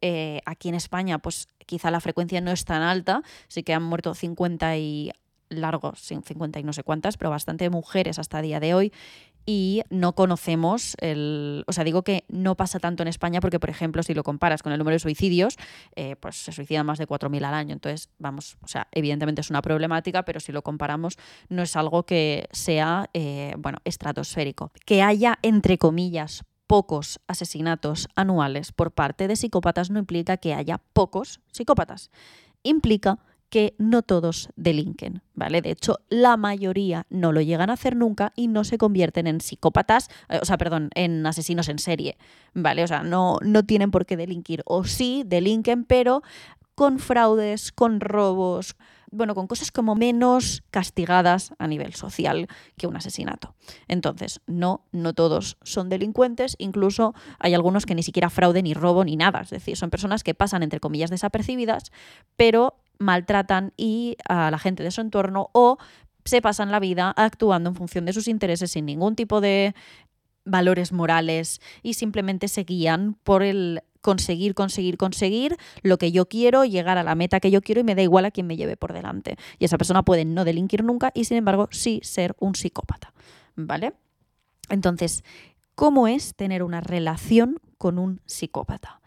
eh, 0.00 0.40
aquí 0.46 0.68
en 0.68 0.74
España, 0.74 1.18
pues 1.18 1.48
quizá 1.66 1.90
la 1.90 2.00
frecuencia 2.00 2.40
no 2.40 2.50
es 2.50 2.64
tan 2.64 2.82
alta, 2.82 3.22
sí 3.48 3.62
que 3.62 3.74
han 3.74 3.82
muerto 3.82 4.14
50 4.14 4.76
y 4.76 5.12
largos, 5.48 6.00
50 6.00 6.60
y 6.60 6.62
no 6.62 6.72
sé 6.72 6.82
cuántas, 6.82 7.16
pero 7.16 7.30
bastante 7.30 7.70
mujeres 7.70 8.18
hasta 8.18 8.38
el 8.38 8.46
día 8.46 8.60
de 8.60 8.74
hoy. 8.74 8.92
Y 9.50 9.82
no 9.88 10.14
conocemos 10.14 10.94
el. 11.00 11.64
O 11.66 11.72
sea, 11.72 11.82
digo 11.82 12.02
que 12.02 12.26
no 12.28 12.54
pasa 12.54 12.80
tanto 12.80 13.02
en 13.02 13.08
España 13.08 13.40
porque, 13.40 13.58
por 13.58 13.70
ejemplo, 13.70 14.02
si 14.02 14.12
lo 14.12 14.22
comparas 14.22 14.62
con 14.62 14.72
el 14.72 14.78
número 14.78 14.96
de 14.96 14.98
suicidios, 14.98 15.56
eh, 15.96 16.16
pues 16.16 16.36
se 16.36 16.52
suicidan 16.52 16.84
más 16.84 16.98
de 16.98 17.06
4.000 17.06 17.46
al 17.46 17.54
año. 17.54 17.72
Entonces, 17.72 18.10
vamos, 18.18 18.58
o 18.60 18.68
sea, 18.68 18.88
evidentemente 18.92 19.40
es 19.40 19.48
una 19.48 19.62
problemática, 19.62 20.26
pero 20.26 20.38
si 20.38 20.52
lo 20.52 20.60
comparamos, 20.60 21.16
no 21.48 21.62
es 21.62 21.76
algo 21.76 22.02
que 22.02 22.46
sea, 22.52 23.08
eh, 23.14 23.54
bueno, 23.56 23.78
estratosférico. 23.84 24.70
Que 24.84 25.00
haya, 25.00 25.38
entre 25.40 25.78
comillas, 25.78 26.44
pocos 26.66 27.18
asesinatos 27.26 28.06
anuales 28.16 28.72
por 28.72 28.92
parte 28.92 29.28
de 29.28 29.36
psicópatas 29.36 29.88
no 29.88 29.98
implica 29.98 30.36
que 30.36 30.52
haya 30.52 30.76
pocos 30.92 31.40
psicópatas. 31.52 32.10
Implica 32.62 33.18
que 33.50 33.74
no 33.78 34.02
todos 34.02 34.50
delinquen, 34.56 35.22
¿vale? 35.34 35.62
De 35.62 35.70
hecho, 35.70 36.00
la 36.08 36.36
mayoría 36.36 37.06
no 37.10 37.32
lo 37.32 37.40
llegan 37.40 37.70
a 37.70 37.74
hacer 37.74 37.96
nunca 37.96 38.32
y 38.36 38.48
no 38.48 38.64
se 38.64 38.78
convierten 38.78 39.26
en 39.26 39.40
psicópatas, 39.40 40.08
eh, 40.28 40.38
o 40.42 40.44
sea, 40.44 40.58
perdón, 40.58 40.90
en 40.94 41.24
asesinos 41.26 41.68
en 41.68 41.78
serie, 41.78 42.18
¿vale? 42.54 42.84
O 42.84 42.86
sea, 42.86 43.02
no, 43.02 43.38
no 43.42 43.64
tienen 43.64 43.90
por 43.90 44.06
qué 44.06 44.16
delinquir. 44.16 44.62
O 44.66 44.84
sí, 44.84 45.22
delinquen, 45.26 45.84
pero 45.84 46.22
con 46.74 46.98
fraudes, 46.98 47.72
con 47.72 48.00
robos, 48.00 48.76
bueno, 49.10 49.34
con 49.34 49.46
cosas 49.46 49.72
como 49.72 49.94
menos 49.94 50.62
castigadas 50.70 51.52
a 51.58 51.66
nivel 51.66 51.94
social 51.94 52.46
que 52.76 52.86
un 52.86 52.96
asesinato. 52.96 53.54
Entonces, 53.88 54.40
no, 54.46 54.84
no 54.92 55.14
todos 55.14 55.56
son 55.62 55.88
delincuentes, 55.88 56.56
incluso 56.58 57.14
hay 57.38 57.54
algunos 57.54 57.86
que 57.86 57.94
ni 57.94 58.02
siquiera 58.02 58.30
fraude 58.30 58.62
ni 58.62 58.74
robo 58.74 59.04
ni 59.04 59.16
nada, 59.16 59.40
es 59.40 59.50
decir, 59.50 59.76
son 59.76 59.90
personas 59.90 60.22
que 60.22 60.34
pasan 60.34 60.62
entre 60.62 60.80
comillas 60.80 61.10
desapercibidas, 61.10 61.90
pero 62.36 62.76
maltratan 62.98 63.72
y 63.76 64.16
a 64.28 64.50
la 64.50 64.58
gente 64.58 64.82
de 64.82 64.90
su 64.90 65.00
entorno 65.00 65.50
o 65.52 65.78
se 66.24 66.42
pasan 66.42 66.70
la 66.70 66.80
vida 66.80 67.12
actuando 67.16 67.70
en 67.70 67.76
función 67.76 68.04
de 68.04 68.12
sus 68.12 68.28
intereses 68.28 68.72
sin 68.72 68.86
ningún 68.86 69.16
tipo 69.16 69.40
de 69.40 69.74
valores 70.44 70.92
morales 70.92 71.60
y 71.82 71.94
simplemente 71.94 72.48
se 72.48 72.64
guían 72.64 73.14
por 73.22 73.42
el 73.42 73.82
conseguir, 74.00 74.54
conseguir, 74.54 74.96
conseguir 74.96 75.56
lo 75.82 75.98
que 75.98 76.12
yo 76.12 76.26
quiero, 76.26 76.64
llegar 76.64 76.98
a 76.98 77.02
la 77.02 77.14
meta 77.14 77.40
que 77.40 77.50
yo 77.50 77.60
quiero 77.60 77.80
y 77.80 77.84
me 77.84 77.94
da 77.94 78.02
igual 78.02 78.24
a 78.24 78.30
quien 78.30 78.46
me 78.46 78.56
lleve 78.56 78.76
por 78.76 78.92
delante. 78.92 79.36
Y 79.58 79.64
esa 79.64 79.78
persona 79.78 80.02
puede 80.02 80.24
no 80.24 80.44
delinquir 80.44 80.84
nunca 80.84 81.10
y 81.14 81.24
sin 81.24 81.36
embargo 81.36 81.68
sí 81.70 82.00
ser 82.02 82.34
un 82.38 82.54
psicópata. 82.54 83.12
¿Vale? 83.56 83.94
Entonces, 84.68 85.24
¿cómo 85.74 86.08
es 86.08 86.34
tener 86.34 86.62
una 86.62 86.80
relación 86.80 87.58
con 87.76 87.98
un 87.98 88.20
psicópata? 88.26 89.00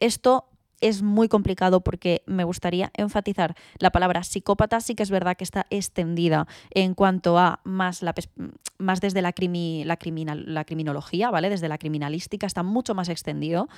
Esto 0.00 0.48
es 0.80 1.02
muy 1.02 1.28
complicado 1.28 1.80
porque 1.80 2.22
me 2.26 2.44
gustaría 2.44 2.90
enfatizar 2.94 3.54
la 3.78 3.90
palabra 3.90 4.22
psicópata, 4.22 4.80
sí 4.80 4.94
que 4.94 5.02
es 5.02 5.10
verdad 5.10 5.36
que 5.36 5.44
está 5.44 5.66
extendida 5.70 6.46
en 6.70 6.94
cuanto 6.94 7.38
a 7.38 7.60
más, 7.64 8.02
la, 8.02 8.14
más 8.78 9.00
desde 9.00 9.22
la, 9.22 9.34
la, 9.84 9.96
criminal, 9.96 10.44
la 10.46 10.64
criminología, 10.64 11.30
¿vale? 11.30 11.50
Desde 11.50 11.68
la 11.68 11.78
criminalística 11.78 12.46
está 12.46 12.62
mucho 12.62 12.94
más 12.94 13.08
extendido, 13.08 13.68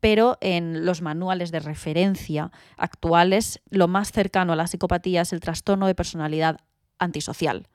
pero 0.00 0.38
en 0.40 0.84
los 0.84 1.02
manuales 1.02 1.50
de 1.50 1.60
referencia 1.60 2.50
actuales 2.76 3.60
lo 3.70 3.88
más 3.88 4.12
cercano 4.12 4.52
a 4.52 4.56
la 4.56 4.66
psicopatía 4.66 5.22
es 5.22 5.32
el 5.32 5.40
trastorno 5.40 5.86
de 5.86 5.94
personalidad 5.94 6.58
antisocial 6.98 7.68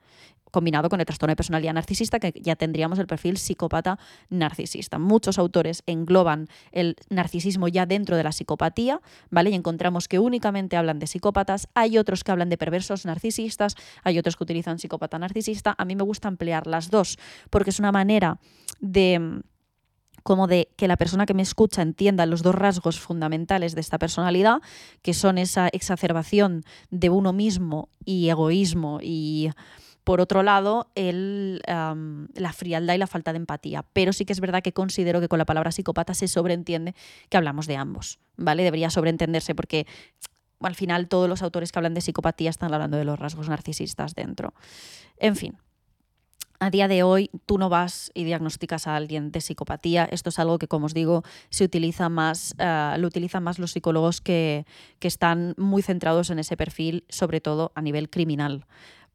combinado 0.52 0.88
con 0.88 1.00
el 1.00 1.06
trastorno 1.06 1.32
de 1.32 1.36
personalidad 1.36 1.74
narcisista, 1.74 2.20
que 2.20 2.32
ya 2.40 2.54
tendríamos 2.54 3.00
el 3.00 3.08
perfil 3.08 3.38
psicópata 3.38 3.98
narcisista. 4.30 5.00
Muchos 5.00 5.38
autores 5.38 5.82
engloban 5.86 6.46
el 6.70 6.94
narcisismo 7.10 7.66
ya 7.66 7.86
dentro 7.86 8.16
de 8.16 8.22
la 8.22 8.30
psicopatía, 8.30 9.00
¿vale? 9.30 9.50
Y 9.50 9.54
encontramos 9.54 10.06
que 10.06 10.20
únicamente 10.20 10.76
hablan 10.76 11.00
de 11.00 11.08
psicópatas, 11.08 11.66
hay 11.74 11.98
otros 11.98 12.22
que 12.22 12.30
hablan 12.30 12.50
de 12.50 12.58
perversos 12.58 13.04
narcisistas, 13.04 13.74
hay 14.04 14.18
otros 14.18 14.36
que 14.36 14.44
utilizan 14.44 14.78
psicópata 14.78 15.18
narcisista. 15.18 15.74
A 15.76 15.84
mí 15.84 15.96
me 15.96 16.04
gusta 16.04 16.28
emplear 16.28 16.66
las 16.68 16.90
dos, 16.90 17.18
porque 17.50 17.70
es 17.70 17.80
una 17.80 17.90
manera 17.90 18.38
de 18.80 19.42
como 20.22 20.46
de 20.46 20.68
que 20.76 20.88
la 20.88 20.96
persona 20.96 21.26
que 21.26 21.34
me 21.34 21.42
escucha 21.42 21.82
entienda 21.82 22.26
los 22.26 22.42
dos 22.42 22.54
rasgos 22.54 23.00
fundamentales 23.00 23.74
de 23.74 23.80
esta 23.80 23.98
personalidad, 23.98 24.60
que 25.02 25.14
son 25.14 25.38
esa 25.38 25.68
exacerbación 25.68 26.64
de 26.90 27.10
uno 27.10 27.32
mismo 27.32 27.88
y 28.04 28.28
egoísmo 28.28 29.00
y 29.02 29.50
por 30.04 30.20
otro 30.20 30.42
lado, 30.42 30.90
la 30.94 32.52
frialdad 32.52 32.94
y 32.94 32.98
la 32.98 33.06
falta 33.06 33.32
de 33.32 33.38
empatía. 33.38 33.84
Pero 33.92 34.12
sí 34.12 34.24
que 34.24 34.32
es 34.32 34.40
verdad 34.40 34.62
que 34.62 34.72
considero 34.72 35.20
que 35.20 35.28
con 35.28 35.38
la 35.38 35.46
palabra 35.46 35.72
psicópata 35.72 36.14
se 36.14 36.28
sobreentiende 36.28 36.94
que 37.28 37.36
hablamos 37.36 37.66
de 37.66 37.76
ambos, 37.76 38.18
¿vale? 38.36 38.64
Debería 38.64 38.90
sobreentenderse 38.90 39.54
porque 39.54 39.86
al 40.60 40.74
final 40.74 41.08
todos 41.08 41.28
los 41.28 41.42
autores 41.42 41.72
que 41.72 41.78
hablan 41.78 41.94
de 41.94 42.00
psicopatía 42.00 42.50
están 42.50 42.72
hablando 42.72 42.96
de 42.96 43.04
los 43.04 43.18
rasgos 43.18 43.48
narcisistas 43.48 44.14
dentro. 44.14 44.54
En 45.18 45.36
fin, 45.36 45.56
a 46.58 46.70
día 46.70 46.86
de 46.86 47.02
hoy 47.02 47.30
tú 47.46 47.58
no 47.58 47.68
vas 47.68 48.12
y 48.14 48.22
diagnosticas 48.22 48.86
a 48.86 48.94
alguien 48.94 49.32
de 49.32 49.40
psicopatía. 49.40 50.04
Esto 50.04 50.28
es 50.28 50.38
algo 50.38 50.58
que, 50.58 50.68
como 50.68 50.86
os 50.86 50.94
digo, 50.94 51.24
se 51.50 51.64
utiliza 51.64 52.08
más, 52.08 52.54
eh, 52.58 52.94
lo 52.98 53.08
utilizan 53.08 53.42
más 53.42 53.58
los 53.58 53.72
psicólogos 53.72 54.20
que, 54.20 54.64
que, 55.00 55.08
están 55.08 55.54
muy 55.56 55.82
centrados 55.82 56.30
en 56.30 56.38
ese 56.38 56.56
perfil, 56.56 57.04
sobre 57.08 57.40
todo 57.40 57.72
a 57.74 57.82
nivel 57.82 58.10
criminal 58.10 58.66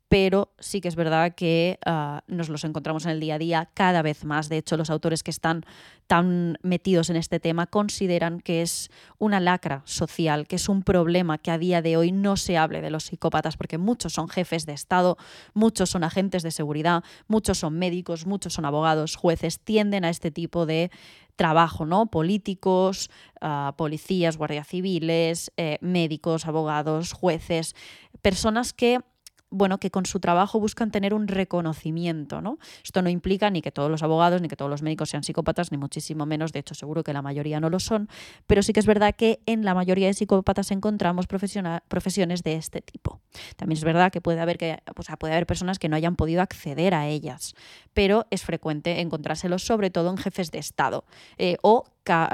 pero 0.09 0.53
sí 0.59 0.79
que 0.79 0.87
es 0.87 0.95
verdad 0.95 1.35
que 1.35 1.79
ah, 1.85 2.23
nos 2.27 2.47
los 2.49 2.63
encontramos 2.63 3.05
en 3.05 3.11
el 3.11 3.19
día 3.19 3.35
a 3.35 3.39
día 3.39 3.69
cada 3.73 4.01
vez 4.01 4.23
más. 4.23 4.47
De 4.47 4.57
hecho, 4.57 4.77
los 4.77 4.89
autores 4.89 5.21
que 5.21 5.31
están 5.31 5.65
tan 6.07 6.57
metidos 6.61 7.09
en 7.09 7.17
este 7.17 7.41
tema 7.41 7.67
consideran 7.67 8.39
que 8.39 8.61
es 8.61 8.89
una 9.17 9.41
lacra 9.41 9.81
social, 9.85 10.47
que 10.47 10.55
es 10.55 10.69
un 10.69 10.83
problema 10.83 11.37
que 11.37 11.51
a 11.51 11.57
día 11.57 11.81
de 11.81 11.97
hoy 11.97 12.13
no 12.13 12.37
se 12.37 12.57
hable 12.57 12.81
de 12.81 12.89
los 12.89 13.05
psicópatas, 13.05 13.57
porque 13.57 13.77
muchos 13.77 14.13
son 14.13 14.29
jefes 14.29 14.65
de 14.65 14.73
Estado, 14.73 15.17
muchos 15.53 15.89
son 15.89 16.05
agentes 16.05 16.41
de 16.41 16.51
seguridad, 16.51 17.03
muchos 17.27 17.57
son 17.57 17.77
médicos, 17.77 18.25
muchos 18.25 18.53
son 18.53 18.63
abogados, 18.63 19.17
jueces, 19.17 19.59
tienden 19.59 20.05
a 20.05 20.09
este 20.09 20.31
tipo 20.31 20.65
de 20.65 20.89
trabajo, 21.35 21.85
¿no? 21.85 22.07
Políticos, 22.07 23.09
ah, 23.41 23.75
policías, 23.77 24.37
guardias 24.37 24.67
civiles, 24.67 25.51
eh, 25.57 25.77
médicos, 25.81 26.47
abogados, 26.47 27.11
jueces, 27.11 27.75
personas 28.21 28.73
que 28.73 29.01
bueno, 29.49 29.79
que 29.79 29.91
con 29.91 30.05
su 30.05 30.19
trabajo 30.19 30.59
buscan 30.59 30.91
tener 30.91 31.13
un 31.13 31.27
reconocimiento, 31.27 32.41
¿no? 32.41 32.57
Esto 32.83 33.01
no 33.01 33.09
implica 33.09 33.49
ni 33.49 33.61
que 33.61 33.71
todos 33.71 33.89
los 33.89 34.03
abogados 34.03 34.41
ni 34.41 34.47
que 34.47 34.55
todos 34.55 34.69
los 34.69 34.81
médicos 34.81 35.09
sean 35.09 35.23
psicópatas, 35.23 35.71
ni 35.71 35.77
muchísimo 35.77 36.25
menos, 36.25 36.51
de 36.51 36.59
hecho 36.59 36.75
seguro 36.75 37.03
que 37.03 37.13
la 37.13 37.21
mayoría 37.21 37.59
no 37.59 37.69
lo 37.69 37.79
son, 37.79 38.09
pero 38.45 38.61
sí 38.61 38.73
que 38.73 38.79
es 38.79 38.85
verdad 38.85 39.15
que 39.15 39.39
en 39.45 39.63
la 39.63 39.73
mayoría 39.73 40.07
de 40.07 40.13
psicópatas 40.13 40.71
encontramos 40.71 41.27
profesiones 41.27 42.43
de 42.43 42.55
este 42.55 42.81
tipo. 42.81 43.21
También 43.55 43.77
es 43.77 43.83
verdad 43.83 44.11
que 44.11 44.21
puede 44.21 44.41
haber, 44.41 44.57
que, 44.57 44.79
puede 45.17 45.33
haber 45.33 45.47
personas 45.47 45.79
que 45.79 45.89
no 45.89 45.95
hayan 45.95 46.15
podido 46.15 46.41
acceder 46.41 46.93
a 46.93 47.07
ellas, 47.07 47.55
pero 47.93 48.25
es 48.29 48.43
frecuente 48.43 48.99
encontrárselos 48.99 49.63
sobre 49.63 49.89
todo 49.89 50.09
en 50.09 50.17
jefes 50.17 50.51
de 50.51 50.59
Estado 50.59 51.05
eh, 51.37 51.57
o, 51.61 51.85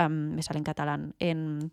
me 0.09 0.43
sale 0.43 0.59
en 0.59 0.63
catalán, 0.63 1.15
en 1.19 1.71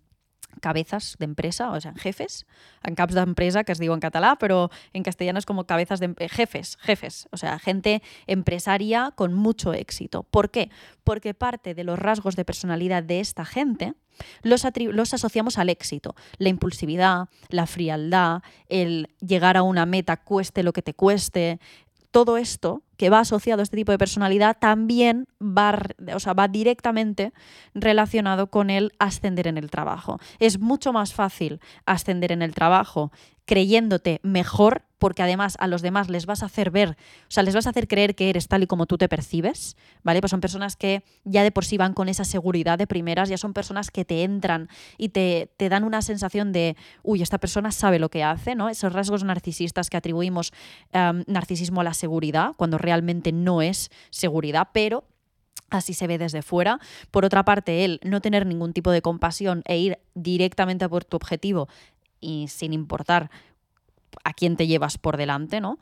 cabezas 0.61 1.17
de 1.19 1.25
empresa, 1.25 1.71
o 1.71 1.81
sea, 1.81 1.95
jefes, 1.95 2.47
en 2.83 2.95
caps 2.95 3.15
de 3.15 3.21
empresa, 3.21 3.65
que 3.65 3.73
es 3.73 3.79
digo 3.79 3.95
en 3.95 4.01
catalá, 4.01 4.37
pero 4.39 4.71
en 4.93 5.03
castellano 5.03 5.39
es 5.39 5.47
como 5.47 5.65
cabezas 5.65 6.01
de 6.01 6.15
jefes, 6.29 6.77
jefes, 6.81 7.29
o 7.33 7.37
sea, 7.37 7.59
gente 7.59 8.03
empresaria 8.27 9.13
con 9.15 9.35
mucho 9.35 9.73
éxito. 9.73 10.23
¿Por 10.25 10.51
qué? 10.51 10.71
Porque 11.05 11.35
parte 11.35 11.75
de 11.75 11.85
los 11.85 11.99
rasgos 11.99 12.37
de 12.37 12.45
personalidad 12.45 13.03
de 13.03 13.21
esta 13.21 13.45
gente 13.45 13.95
los, 14.43 14.67
los 14.75 15.15
asociamos 15.15 15.59
al 15.59 15.71
éxito, 15.71 16.15
la 16.39 16.49
impulsividad, 16.49 17.29
la 17.49 17.67
frialdad, 17.67 18.43
el 18.69 19.09
llegar 19.21 19.57
a 19.57 19.63
una 19.63 19.87
meta 19.87 20.17
cueste 20.19 20.63
lo 20.63 20.73
que 20.73 20.83
te 20.83 20.95
cueste, 20.95 21.59
todo 22.11 22.37
esto 22.37 22.83
que 23.01 23.09
va 23.09 23.21
asociado 23.21 23.61
a 23.61 23.63
este 23.63 23.79
tipo 23.79 23.93
de 23.93 23.97
personalidad 23.97 24.59
también 24.61 25.27
va, 25.41 25.75
o 26.15 26.21
sea, 26.21 26.35
va 26.35 26.49
directamente 26.49 27.33
relacionado 27.73 28.51
con 28.51 28.69
el 28.69 28.93
ascender 28.99 29.47
en 29.47 29.57
el 29.57 29.71
trabajo. 29.71 30.19
Es 30.39 30.61
mucho 30.61 30.93
más 30.93 31.15
fácil 31.15 31.61
ascender 31.87 32.31
en 32.31 32.43
el 32.43 32.53
trabajo 32.53 33.11
creyéndote 33.51 34.21
mejor 34.23 34.85
porque 35.01 35.25
además 35.25 35.57
a 35.59 35.67
los 35.67 35.83
demás 35.83 36.09
les 36.09 36.25
vas 36.25 36.45
a 36.45 36.47
hacer 36.47 36.71
ver, 36.71 36.91
o 36.91 37.31
sea, 37.31 37.43
les 37.43 37.53
vas 37.53 37.67
a 37.67 37.71
hacer 37.71 37.89
creer 37.89 38.15
que 38.15 38.31
eres 38.31 38.47
tal 38.47 38.63
y 38.63 38.69
como 38.69 38.87
tú 38.87 38.97
te 38.97 39.09
percibes, 39.09 39.77
¿vale? 40.05 40.21
Pues 40.21 40.31
son 40.31 40.41
personas 40.41 40.77
que 40.77 41.03
ya 41.25 41.43
de 41.43 41.51
por 41.51 41.65
sí 41.65 41.77
van 41.77 41.93
con 41.93 42.09
esa 42.09 42.25
seguridad 42.25 42.79
de 42.79 42.87
primeras, 42.87 43.29
ya 43.29 43.39
son 43.39 43.53
personas 43.53 43.91
que 43.91 44.05
te 44.05 44.23
entran 44.23 44.69
y 44.99 45.09
te, 45.09 45.51
te 45.57 45.69
dan 45.69 45.83
una 45.83 46.01
sensación 46.01 46.53
de, 46.53 46.77
uy, 47.03 47.23
esta 47.23 47.39
persona 47.39 47.73
sabe 47.73 47.99
lo 47.99 48.09
que 48.09 48.23
hace, 48.23 48.55
¿no? 48.55 48.69
Esos 48.69 48.93
rasgos 48.93 49.25
narcisistas 49.25 49.91
que 49.91 49.97
atribuimos 49.97 50.53
narcisismo 50.93 51.81
a 51.81 51.85
la 51.85 51.95
seguridad, 51.95 52.53
cuando 52.57 52.79
realmente 52.79 53.33
no 53.33 53.63
es 53.63 53.91
seguridad, 54.11 54.69
pero 54.73 55.03
Así 55.71 55.95
se 55.95 56.09
ve 56.09 56.19
desde 56.19 56.43
fuera. 56.43 56.81
Por 57.13 57.25
otra 57.25 57.45
parte, 57.45 57.85
él 57.85 58.01
no 58.03 58.21
tener 58.21 58.45
ningún 58.45 58.73
tipo 58.73 58.91
de 58.91 59.03
compasión 59.03 59.63
e 59.67 59.79
ir 59.79 59.99
directamente 60.15 60.85
a 60.85 60.89
por 60.89 61.05
tu 61.05 61.17
objetivo 61.17 61.69
y 62.21 62.49
sin 62.49 62.73
importar 62.73 63.31
a 64.25 64.33
quién 64.33 64.57
te 64.57 64.67
llevas 64.67 64.99
por 64.99 65.17
delante, 65.17 65.61
¿no? 65.61 65.79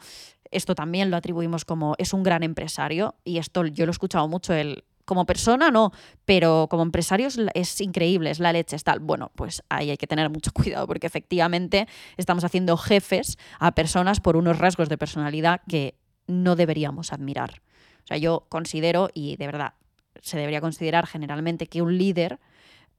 Esto 0.51 0.75
también 0.75 1.11
lo 1.11 1.17
atribuimos 1.17 1.65
como 1.65 1.95
es 1.99 2.13
un 2.13 2.23
gran 2.23 2.43
empresario 2.43 3.15
y 3.25 3.39
esto 3.39 3.67
yo 3.67 3.87
lo 3.87 3.91
he 3.91 3.93
escuchado 3.93 4.29
mucho 4.29 4.55
él 4.55 4.85
como 5.09 5.25
persona 5.25 5.71
no, 5.71 5.91
pero 6.27 6.67
como 6.71 6.83
empresario 6.83 7.29
es, 7.55 7.81
increíble, 7.81 8.31
es 8.31 8.41
la 8.41 8.53
leche, 8.53 8.77
es 8.77 8.85
tal. 8.85 9.01
Bueno, 9.01 9.33
pues 9.35 9.63
ahí 9.71 9.91
hay 9.91 9.97
que 9.97 10.07
tener 10.07 10.29
mucho 10.29 10.53
cuidado 10.55 10.87
porque 10.87 11.07
efectivamente 11.07 11.89
estamos 12.19 12.45
haciendo 12.45 12.77
jefes 12.77 13.39
a 13.59 13.73
personas 13.73 14.21
por 14.21 14.37
unos 14.37 14.59
rasgos 14.59 14.91
de 14.91 14.99
personalidad 14.99 15.63
que 15.67 15.95
no 16.27 16.57
deberíamos 16.57 17.13
admirar. 17.13 17.63
O 18.05 18.07
sea, 18.07 18.19
yo 18.19 18.47
considero, 18.51 19.09
y 19.15 19.37
de 19.37 19.47
verdad 19.47 19.73
se 20.21 20.37
debería 20.37 20.61
considerar 20.61 21.07
generalmente 21.07 21.67
que 21.67 21.81
un 21.81 21.97
líder 21.97 22.39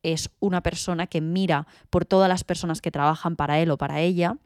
es 0.03 0.29
una 0.39 0.61
persona 0.61 1.07
que 1.07 1.21
mira 1.21 1.67
por 1.89 2.05
todas 2.05 2.29
las 2.29 2.43
personas 2.43 2.81
que 2.81 2.91
trabajan 2.91 3.35
para 3.35 3.59
él 3.59 3.71
o 3.71 3.77
para 3.77 4.01
ella 4.01 4.37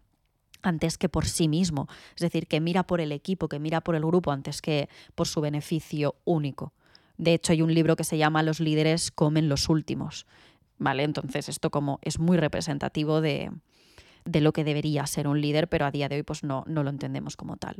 antes 0.62 0.98
que 0.98 1.10
por 1.10 1.26
sí 1.26 1.48
mismo. 1.48 1.88
Es 2.16 2.22
decir, 2.22 2.48
que 2.48 2.62
mira 2.62 2.84
por 2.84 3.02
el 3.02 3.12
equipo, 3.12 3.50
que 3.50 3.60
mira 3.60 3.82
por 3.82 3.96
el 3.96 4.06
grupo 4.06 4.32
antes 4.32 4.62
que 4.62 4.90
por 5.16 5.28
su 5.28 5.42
beneficio 5.42 6.16
único. 6.24 6.74
De 7.18 7.34
hecho, 7.34 7.52
hay 7.52 7.62
un 7.62 7.74
libro 7.74 7.96
que 7.96 8.04
se 8.04 8.18
llama 8.18 8.44
Los 8.44 8.60
líderes 8.60 9.12
comen 9.12 9.50
los 9.50 9.70
últimos. 9.70 10.26
¿Vale? 10.80 11.04
Entonces, 11.04 11.50
esto 11.50 11.70
como 11.70 12.00
es 12.02 12.18
muy 12.18 12.38
representativo 12.38 13.22
de, 13.22 13.52
de 14.26 14.42
lo 14.42 14.54
que 14.54 14.64
debería 14.64 15.06
ser 15.06 15.28
un 15.28 15.40
líder, 15.40 15.70
pero 15.70 15.86
a 15.86 15.92
día 15.92 16.10
de 16.10 16.16
hoy 16.16 16.24
pues 16.24 16.44
no, 16.44 16.64
no 16.68 16.84
lo 16.84 16.90
entendemos 16.90 17.38
como 17.38 17.58
tal. 17.58 17.78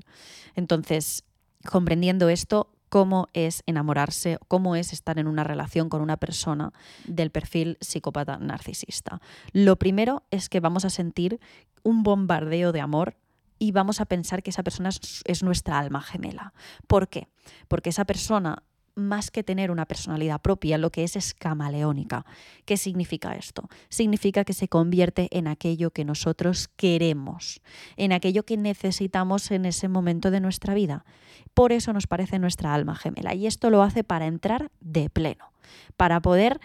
Entonces, 0.56 1.24
comprendiendo 1.66 2.30
esto, 2.30 2.70
cómo 2.94 3.28
es 3.34 3.64
enamorarse, 3.66 4.38
cómo 4.48 4.76
es 4.76 4.94
estar 4.94 5.18
en 5.18 5.26
una 5.26 5.44
relación 5.44 5.90
con 5.90 6.04
una 6.04 6.18
persona 6.18 6.74
del 7.08 7.32
perfil 7.32 7.80
psicópata 7.82 8.38
narcisista. 8.38 9.20
Lo 9.52 9.78
primero 9.78 10.22
es 10.30 10.48
que 10.48 10.60
vamos 10.60 10.86
a 10.86 10.92
sentir 10.92 11.40
un 11.82 12.04
bombardeo 12.04 12.72
de 12.72 12.82
amor 12.82 13.16
y 13.58 13.72
vamos 13.72 14.00
a 14.00 14.06
pensar 14.06 14.44
que 14.44 14.52
esa 14.52 14.62
persona 14.62 14.90
es, 15.26 15.42
nuestra 15.42 15.80
alma 15.80 16.02
gemela. 16.02 16.54
¿Por 16.86 17.08
qué? 17.08 17.30
Porque 17.68 17.90
esa 17.90 18.06
persona 18.06 18.62
más 18.96 19.32
que 19.32 19.44
tener 19.44 19.72
una 19.72 19.86
personalidad 19.86 20.42
propia, 20.42 20.78
lo 20.78 20.92
que 20.92 21.04
es 21.04 21.16
es 21.16 21.34
camaleónica. 21.34 22.26
¿Qué 22.66 22.78
significa 22.78 23.36
esto? 23.36 23.70
Significa 23.90 24.44
que 24.44 24.54
se 24.54 24.68
convierte 24.68 25.28
en 25.32 25.48
aquello 25.48 25.92
que 25.92 26.06
nosotros 26.06 26.70
queremos, 26.76 27.62
en 27.98 28.14
aquello 28.14 28.44
que 28.44 28.58
necesitamos 28.58 29.52
en 29.52 29.66
ese 29.66 29.88
momento 29.88 30.32
de 30.32 30.40
nuestra 30.40 30.74
vida. 30.74 31.06
Por 31.54 31.72
eso 31.72 31.94
nos 31.94 32.08
parece 32.08 32.40
nuestra 32.40 32.74
alma 32.74 32.96
gemela. 32.96 33.34
Y 33.34 33.48
esto 33.48 33.70
lo 33.70 33.84
hace 33.84 34.04
para 34.04 34.28
entrar 34.28 34.72
de 34.80 35.10
pleno, 35.10 35.52
para 35.98 36.22
poder 36.22 36.60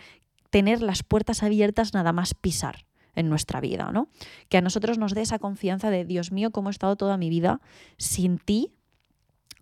tener 0.51 0.83
las 0.83 1.03
puertas 1.03 1.43
abiertas 1.43 1.95
nada 1.95 2.13
más 2.13 2.35
pisar 2.35 2.87
en 3.15 3.29
nuestra 3.29 3.61
vida, 3.61 3.91
¿no? 3.93 4.09
Que 4.49 4.59
a 4.59 4.61
nosotros 4.61 4.97
nos 4.97 5.13
dé 5.13 5.23
esa 5.23 5.39
confianza 5.39 5.91
de 5.91 6.05
Dios 6.05 6.31
mío, 6.31 6.53
cómo 6.53 6.71
he 6.71 6.73
estado 6.73 6.97
toda 6.97 7.17
mi 7.17 7.29
vida 7.29 7.61
sin 7.97 8.39
ti, 8.39 8.73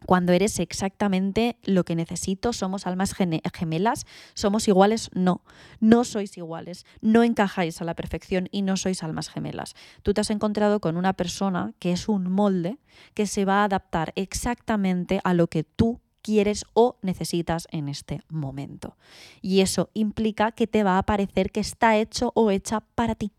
cuando 0.06 0.32
eres 0.32 0.58
exactamente 0.60 1.58
lo 1.64 1.84
que 1.84 1.96
necesito, 1.96 2.52
somos 2.52 2.86
almas 2.86 3.12
gemelas, 3.14 4.06
somos 4.34 4.68
iguales, 4.68 5.10
no, 5.12 5.42
no 5.80 6.04
sois 6.04 6.36
iguales, 6.38 6.86
no 7.00 7.24
encajáis 7.24 7.82
a 7.82 7.84
la 7.84 7.94
perfección 7.94 8.48
y 8.52 8.62
no 8.62 8.76
sois 8.76 9.02
almas 9.02 9.28
gemelas. 9.28 9.74
Tú 10.02 10.14
te 10.14 10.20
has 10.20 10.30
encontrado 10.30 10.80
con 10.80 10.96
una 10.96 11.12
persona 11.12 11.74
que 11.78 11.92
es 11.92 12.08
un 12.08 12.30
molde 12.30 12.78
que 13.14 13.26
se 13.26 13.44
va 13.44 13.62
a 13.62 13.64
adaptar 13.64 14.12
exactamente 14.16 15.20
a 15.24 15.34
lo 15.34 15.48
que 15.48 15.64
tú 15.64 16.00
quieres 16.22 16.64
o 16.72 16.98
necesitas 17.02 17.68
en 17.70 17.88
este 17.88 18.20
momento. 18.28 18.96
Y 19.42 19.60
eso 19.60 19.90
implica 19.92 20.52
que 20.52 20.66
te 20.66 20.84
va 20.84 20.98
a 20.98 21.02
parecer 21.04 21.50
que 21.50 21.60
está 21.60 21.96
hecho 21.96 22.32
o 22.34 22.50
hecha 22.50 22.80
para 22.80 23.14
ti. 23.14 23.32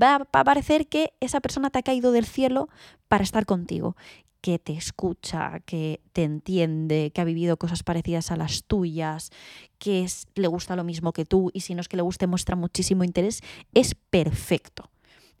Va 0.00 0.26
a 0.32 0.44
parecer 0.44 0.86
que 0.86 1.12
esa 1.20 1.40
persona 1.40 1.70
te 1.70 1.78
ha 1.78 1.82
caído 1.82 2.12
del 2.12 2.24
cielo 2.24 2.68
para 3.08 3.24
estar 3.24 3.46
contigo 3.46 3.96
que 4.40 4.58
te 4.58 4.72
escucha, 4.72 5.60
que 5.60 6.00
te 6.12 6.24
entiende, 6.24 7.10
que 7.12 7.20
ha 7.20 7.24
vivido 7.24 7.56
cosas 7.56 7.82
parecidas 7.82 8.30
a 8.30 8.36
las 8.36 8.64
tuyas, 8.64 9.30
que 9.78 10.06
le 10.34 10.48
gusta 10.48 10.76
lo 10.76 10.84
mismo 10.84 11.12
que 11.12 11.24
tú 11.24 11.50
y 11.52 11.60
si 11.60 11.74
no 11.74 11.80
es 11.80 11.88
que 11.88 11.96
le 11.96 12.02
guste 12.02 12.26
muestra 12.26 12.56
muchísimo 12.56 13.04
interés, 13.04 13.42
es 13.74 13.94
perfecto. 13.94 14.90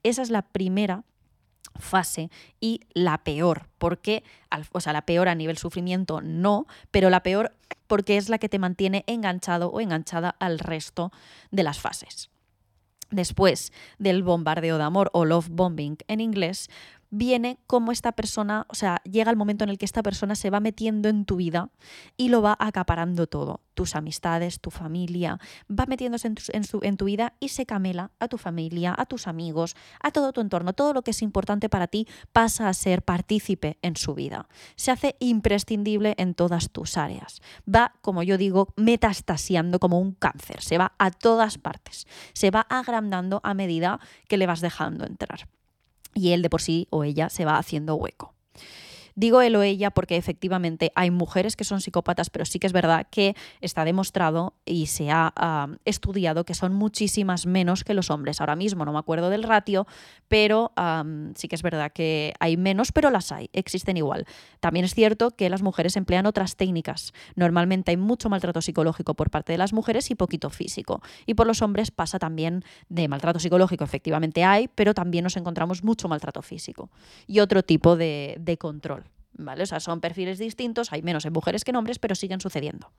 Esa 0.02 0.22
es 0.22 0.30
la 0.30 0.42
primera 0.42 1.04
fase 1.76 2.30
y 2.60 2.80
la 2.92 3.18
peor, 3.18 3.68
porque, 3.78 4.24
o 4.72 4.80
sea, 4.80 4.92
la 4.92 5.02
peor 5.02 5.28
a 5.28 5.34
nivel 5.34 5.58
sufrimiento 5.58 6.20
no, 6.20 6.66
pero 6.90 7.10
la 7.10 7.22
peor 7.22 7.54
porque 7.86 8.16
es 8.16 8.28
la 8.28 8.38
que 8.38 8.48
te 8.48 8.58
mantiene 8.58 9.04
enganchado 9.06 9.70
o 9.70 9.80
enganchada 9.80 10.30
al 10.38 10.58
resto 10.58 11.12
de 11.50 11.62
las 11.62 11.78
fases. 11.78 12.30
Después 13.10 13.72
del 13.98 14.22
bombardeo 14.22 14.76
de 14.76 14.84
amor 14.84 15.08
o 15.14 15.24
love 15.24 15.48
bombing 15.48 15.96
en 16.08 16.20
inglés, 16.20 16.68
viene 17.10 17.58
como 17.66 17.92
esta 17.92 18.12
persona, 18.12 18.66
o 18.68 18.74
sea, 18.74 19.00
llega 19.04 19.30
el 19.30 19.36
momento 19.36 19.64
en 19.64 19.70
el 19.70 19.78
que 19.78 19.84
esta 19.84 20.02
persona 20.02 20.34
se 20.34 20.50
va 20.50 20.60
metiendo 20.60 21.08
en 21.08 21.24
tu 21.24 21.36
vida 21.36 21.70
y 22.16 22.28
lo 22.28 22.42
va 22.42 22.56
acaparando 22.58 23.26
todo, 23.26 23.60
tus 23.74 23.94
amistades, 23.94 24.60
tu 24.60 24.70
familia, 24.70 25.38
va 25.70 25.86
metiéndose 25.86 26.28
en 26.28 26.34
tu, 26.34 26.42
en, 26.52 26.62
en 26.82 26.96
tu 26.96 27.04
vida 27.06 27.34
y 27.40 27.48
se 27.48 27.66
camela 27.66 28.10
a 28.18 28.28
tu 28.28 28.38
familia, 28.38 28.94
a 28.96 29.06
tus 29.06 29.26
amigos, 29.26 29.76
a 30.02 30.10
todo 30.10 30.32
tu 30.32 30.40
entorno, 30.40 30.72
todo 30.72 30.92
lo 30.92 31.02
que 31.02 31.12
es 31.12 31.22
importante 31.22 31.68
para 31.68 31.86
ti 31.86 32.06
pasa 32.32 32.68
a 32.68 32.74
ser 32.74 33.02
partícipe 33.02 33.78
en 33.82 33.96
su 33.96 34.14
vida, 34.14 34.48
se 34.76 34.90
hace 34.90 35.16
imprescindible 35.20 36.14
en 36.18 36.34
todas 36.34 36.70
tus 36.70 36.96
áreas, 36.96 37.40
va, 37.66 37.94
como 38.02 38.22
yo 38.22 38.36
digo, 38.36 38.74
metastasiando 38.76 39.78
como 39.78 39.98
un 39.98 40.12
cáncer, 40.12 40.62
se 40.62 40.78
va 40.78 40.92
a 40.98 41.10
todas 41.10 41.58
partes, 41.58 42.06
se 42.34 42.50
va 42.50 42.60
agrandando 42.60 43.40
a 43.44 43.54
medida 43.54 44.00
que 44.28 44.36
le 44.36 44.46
vas 44.46 44.60
dejando 44.60 45.06
entrar 45.06 45.48
y 46.14 46.32
él 46.32 46.42
de 46.42 46.50
por 46.50 46.60
sí 46.60 46.86
o 46.90 47.04
ella 47.04 47.30
se 47.30 47.44
va 47.44 47.58
haciendo 47.58 47.94
hueco. 47.94 48.34
Digo 49.20 49.42
él 49.42 49.56
o 49.56 49.64
ella 49.64 49.90
porque 49.90 50.16
efectivamente 50.16 50.92
hay 50.94 51.10
mujeres 51.10 51.56
que 51.56 51.64
son 51.64 51.80
psicópatas, 51.80 52.30
pero 52.30 52.44
sí 52.44 52.60
que 52.60 52.68
es 52.68 52.72
verdad 52.72 53.08
que 53.10 53.34
está 53.60 53.84
demostrado 53.84 54.54
y 54.64 54.86
se 54.86 55.10
ha 55.10 55.68
estudiado 55.84 56.44
que 56.44 56.54
son 56.54 56.72
muchísimas 56.72 57.44
menos 57.44 57.82
que 57.82 57.94
los 57.94 58.12
hombres. 58.12 58.40
Ahora 58.40 58.54
mismo 58.54 58.84
no 58.84 58.92
me 58.92 59.00
acuerdo 59.00 59.28
del 59.28 59.42
ratio, 59.42 59.88
pero 60.28 60.70
sí 61.34 61.48
que 61.48 61.56
es 61.56 61.62
verdad 61.62 61.90
que 61.90 62.32
hay 62.38 62.56
menos, 62.56 62.92
pero 62.92 63.10
las 63.10 63.32
hay, 63.32 63.50
existen 63.52 63.96
igual. 63.96 64.24
También 64.60 64.84
es 64.84 64.94
cierto 64.94 65.32
que 65.32 65.50
las 65.50 65.62
mujeres 65.62 65.96
emplean 65.96 66.24
otras 66.24 66.54
técnicas. 66.54 67.12
Normalmente 67.34 67.90
hay 67.90 67.96
mucho 67.96 68.28
maltrato 68.28 68.62
psicológico 68.62 69.14
por 69.14 69.30
parte 69.30 69.50
de 69.50 69.58
las 69.58 69.72
mujeres 69.72 70.12
y 70.12 70.14
poquito 70.14 70.48
físico. 70.48 71.02
Y 71.26 71.34
por 71.34 71.48
los 71.48 71.60
hombres 71.60 71.90
pasa 71.90 72.20
también 72.20 72.62
de 72.88 73.08
maltrato 73.08 73.40
psicológico, 73.40 73.82
efectivamente 73.82 74.44
hay, 74.44 74.68
pero 74.68 74.94
también 74.94 75.24
nos 75.24 75.36
encontramos 75.36 75.82
mucho 75.82 76.06
maltrato 76.06 76.40
físico 76.40 76.88
y 77.26 77.40
otro 77.40 77.64
tipo 77.64 77.96
de 77.96 78.56
control. 78.60 79.07
¿Vale? 79.38 79.62
O 79.62 79.66
sea, 79.66 79.80
son 79.80 80.00
perfiles 80.00 80.38
distintos, 80.38 80.92
hay 80.92 81.00
menos 81.00 81.24
en 81.24 81.32
mujeres 81.32 81.64
que 81.64 81.70
en 81.70 81.76
hombres, 81.76 81.98
pero 81.98 82.14
siguen 82.14 82.40
sucediendo. 82.40 82.92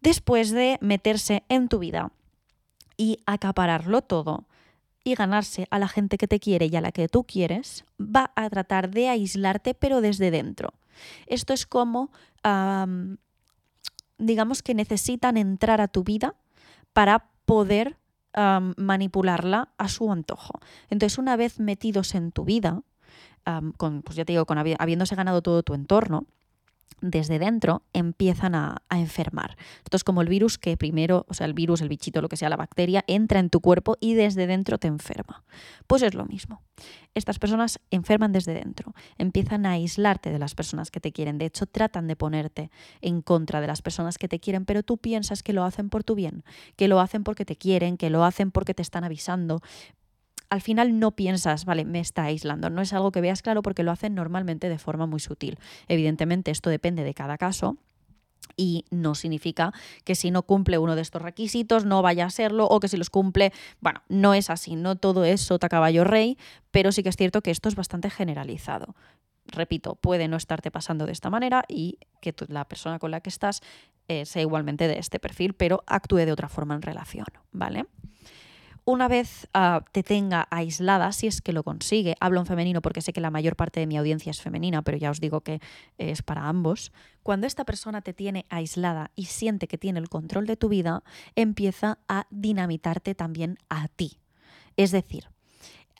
Después 0.00 0.50
de 0.50 0.78
meterse 0.80 1.44
en 1.48 1.68
tu 1.68 1.78
vida 1.80 2.12
y 2.96 3.18
acapararlo 3.26 4.00
todo 4.00 4.46
y 5.04 5.14
ganarse 5.14 5.66
a 5.70 5.78
la 5.78 5.88
gente 5.88 6.18
que 6.18 6.28
te 6.28 6.40
quiere 6.40 6.66
y 6.66 6.76
a 6.76 6.80
la 6.80 6.92
que 6.92 7.08
tú 7.08 7.24
quieres, 7.24 7.84
va 8.00 8.32
a 8.36 8.48
tratar 8.48 8.90
de 8.90 9.08
aislarte, 9.08 9.74
pero 9.74 10.00
desde 10.00 10.30
dentro. 10.30 10.72
Esto 11.26 11.52
es 11.52 11.66
como, 11.66 12.10
digamos 14.18 14.62
que 14.62 14.74
necesitan 14.74 15.36
entrar 15.36 15.80
a 15.80 15.88
tu 15.88 16.04
vida 16.04 16.34
para 16.92 17.30
poder 17.44 17.96
manipularla 18.76 19.70
a 19.78 19.88
su 19.88 20.12
antojo. 20.12 20.60
Entonces, 20.90 21.18
una 21.18 21.36
vez 21.36 21.58
metidos 21.58 22.14
en 22.14 22.30
tu 22.30 22.44
vida, 22.44 22.82
con, 23.76 24.02
pues 24.02 24.16
ya 24.16 24.24
te 24.24 24.32
digo, 24.32 24.46
con 24.46 24.58
habiéndose 24.58 25.14
ganado 25.14 25.42
todo 25.42 25.62
tu 25.62 25.74
entorno, 25.74 26.26
desde 27.00 27.38
dentro 27.38 27.82
empiezan 27.92 28.54
a, 28.54 28.82
enfermar. 28.90 29.56
Esto 29.84 29.96
es 29.96 30.04
como 30.04 30.22
el 30.22 30.28
virus 30.28 30.58
que 30.58 30.76
primero, 30.76 31.24
o 31.28 31.34
sea, 31.34 31.46
el 31.46 31.52
virus, 31.52 31.80
el 31.82 31.88
bichito, 31.88 32.20
lo 32.20 32.28
que 32.28 32.36
sea, 32.36 32.48
la 32.48 32.56
bacteria, 32.56 33.04
entra 33.06 33.38
en 33.38 33.50
tu 33.50 33.60
cuerpo 33.60 33.96
y 34.00 34.14
desde 34.14 34.46
dentro 34.46 34.78
te 34.78 34.88
enferma. 34.88 35.44
Pues 35.86 36.02
es 36.02 36.14
lo 36.14 36.24
mismo. 36.24 36.62
Estas 37.14 37.38
personas 37.38 37.80
enferman 37.90 38.32
desde 38.32 38.54
dentro, 38.54 38.94
empiezan 39.18 39.66
a 39.66 39.72
aislarte 39.72 40.30
de 40.30 40.38
las 40.38 40.54
personas 40.54 40.90
que 40.90 41.00
te 41.00 41.12
quieren. 41.12 41.38
De 41.38 41.46
hecho, 41.46 41.66
tratan 41.66 42.06
de 42.06 42.16
ponerte 42.16 42.70
en 43.00 43.22
contra 43.22 43.60
de 43.60 43.66
las 43.66 43.82
personas 43.82 44.18
que 44.18 44.28
te 44.28 44.40
quieren, 44.40 44.64
pero 44.64 44.82
tú 44.82 44.98
piensas 44.98 45.42
que 45.42 45.52
lo 45.52 45.64
hacen 45.64 45.90
por 45.90 46.04
tu 46.04 46.14
bien, 46.14 46.44
que 46.76 46.88
lo 46.88 47.00
hacen 47.00 47.24
porque 47.24 47.44
te 47.44 47.56
quieren, 47.56 47.96
que 47.96 48.10
lo 48.10 48.24
hacen 48.24 48.50
porque 48.50 48.74
te 48.74 48.82
están 48.82 49.04
avisando, 49.04 49.60
al 50.50 50.60
final 50.60 50.98
no 50.98 51.12
piensas, 51.12 51.64
vale, 51.64 51.84
me 51.84 52.00
está 52.00 52.24
aislando. 52.24 52.70
No 52.70 52.80
es 52.82 52.92
algo 52.92 53.12
que 53.12 53.20
veas 53.20 53.42
claro 53.42 53.62
porque 53.62 53.82
lo 53.82 53.90
hacen 53.90 54.14
normalmente 54.14 54.68
de 54.68 54.78
forma 54.78 55.06
muy 55.06 55.20
sutil. 55.20 55.58
Evidentemente, 55.88 56.50
esto 56.50 56.70
depende 56.70 57.04
de 57.04 57.14
cada 57.14 57.38
caso 57.38 57.76
y 58.56 58.84
no 58.90 59.14
significa 59.14 59.72
que 60.04 60.14
si 60.14 60.30
no 60.30 60.42
cumple 60.42 60.78
uno 60.78 60.96
de 60.96 61.02
estos 61.02 61.22
requisitos 61.22 61.84
no 61.84 62.02
vaya 62.02 62.26
a 62.26 62.30
serlo 62.30 62.66
o 62.66 62.80
que 62.80 62.88
si 62.88 62.96
los 62.96 63.10
cumple, 63.10 63.52
bueno, 63.80 64.02
no 64.08 64.34
es 64.34 64.50
así, 64.50 64.74
no 64.74 64.96
todo 64.96 65.24
es 65.24 65.40
sota 65.40 65.68
caballo 65.68 66.04
rey, 66.04 66.38
pero 66.70 66.92
sí 66.92 67.02
que 67.02 67.08
es 67.08 67.16
cierto 67.16 67.42
que 67.42 67.50
esto 67.50 67.68
es 67.68 67.76
bastante 67.76 68.10
generalizado. 68.10 68.94
Repito, 69.46 69.94
puede 69.96 70.28
no 70.28 70.36
estarte 70.36 70.70
pasando 70.70 71.06
de 71.06 71.12
esta 71.12 71.30
manera 71.30 71.64
y 71.68 71.98
que 72.20 72.34
la 72.48 72.66
persona 72.66 72.98
con 72.98 73.10
la 73.10 73.20
que 73.20 73.30
estás 73.30 73.62
eh, 74.08 74.26
sea 74.26 74.42
igualmente 74.42 74.88
de 74.88 74.98
este 74.98 75.20
perfil, 75.20 75.54
pero 75.54 75.82
actúe 75.86 76.18
de 76.18 76.32
otra 76.32 76.48
forma 76.48 76.74
en 76.74 76.82
relación, 76.82 77.26
¿vale? 77.52 77.86
Una 78.88 79.06
vez 79.06 79.46
ah, 79.52 79.84
te 79.92 80.02
tenga 80.02 80.48
aislada, 80.50 81.12
si 81.12 81.26
es 81.26 81.42
que 81.42 81.52
lo 81.52 81.62
consigue, 81.62 82.16
hablo 82.20 82.40
en 82.40 82.46
femenino 82.46 82.80
porque 82.80 83.02
sé 83.02 83.12
que 83.12 83.20
la 83.20 83.30
mayor 83.30 83.54
parte 83.54 83.80
de 83.80 83.86
mi 83.86 83.98
audiencia 83.98 84.30
es 84.30 84.40
femenina, 84.40 84.80
pero 84.80 84.96
ya 84.96 85.10
os 85.10 85.20
digo 85.20 85.42
que 85.42 85.60
es 85.98 86.22
para 86.22 86.48
ambos, 86.48 86.90
cuando 87.22 87.46
esta 87.46 87.66
persona 87.66 88.00
te 88.00 88.14
tiene 88.14 88.46
aislada 88.48 89.10
y 89.14 89.26
siente 89.26 89.68
que 89.68 89.76
tiene 89.76 89.98
el 89.98 90.08
control 90.08 90.46
de 90.46 90.56
tu 90.56 90.70
vida, 90.70 91.02
empieza 91.36 91.98
a 92.08 92.26
dinamitarte 92.30 93.14
también 93.14 93.58
a 93.68 93.88
ti. 93.88 94.20
Es 94.78 94.90
decir, 94.90 95.28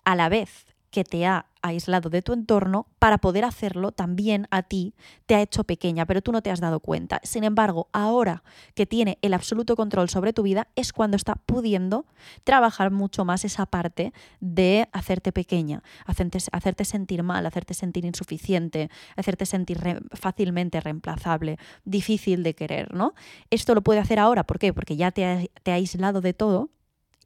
a 0.06 0.16
la 0.16 0.30
vez 0.30 0.64
que 0.90 1.04
te 1.04 1.26
ha 1.26 1.44
aislado 1.68 2.10
de 2.10 2.22
tu 2.22 2.32
entorno, 2.32 2.86
para 2.98 3.18
poder 3.18 3.44
hacerlo 3.44 3.92
también 3.92 4.46
a 4.50 4.62
ti 4.62 4.94
te 5.26 5.34
ha 5.34 5.40
hecho 5.40 5.64
pequeña, 5.64 6.06
pero 6.06 6.22
tú 6.22 6.32
no 6.32 6.42
te 6.42 6.50
has 6.50 6.60
dado 6.60 6.80
cuenta. 6.80 7.20
Sin 7.22 7.44
embargo, 7.44 7.88
ahora 7.92 8.42
que 8.74 8.86
tiene 8.86 9.18
el 9.22 9.34
absoluto 9.34 9.76
control 9.76 10.08
sobre 10.08 10.32
tu 10.32 10.42
vida, 10.42 10.68
es 10.74 10.92
cuando 10.92 11.16
está 11.16 11.34
pudiendo 11.36 12.06
trabajar 12.44 12.90
mucho 12.90 13.24
más 13.24 13.44
esa 13.44 13.66
parte 13.66 14.12
de 14.40 14.88
hacerte 14.92 15.32
pequeña, 15.32 15.82
hacerte, 16.04 16.38
hacerte 16.52 16.84
sentir 16.84 17.22
mal, 17.22 17.46
hacerte 17.46 17.74
sentir 17.74 18.04
insuficiente, 18.04 18.90
hacerte 19.16 19.46
sentir 19.46 19.78
fácilmente 20.12 20.80
reemplazable, 20.80 21.58
difícil 21.84 22.42
de 22.42 22.54
querer, 22.54 22.94
¿no? 22.94 23.14
Esto 23.50 23.74
lo 23.74 23.82
puede 23.82 24.00
hacer 24.00 24.18
ahora, 24.18 24.44
¿por 24.44 24.58
qué? 24.58 24.72
Porque 24.72 24.96
ya 24.96 25.10
te 25.10 25.50
te 25.62 25.70
ha 25.70 25.74
aislado 25.74 26.20
de 26.20 26.32
todo 26.32 26.70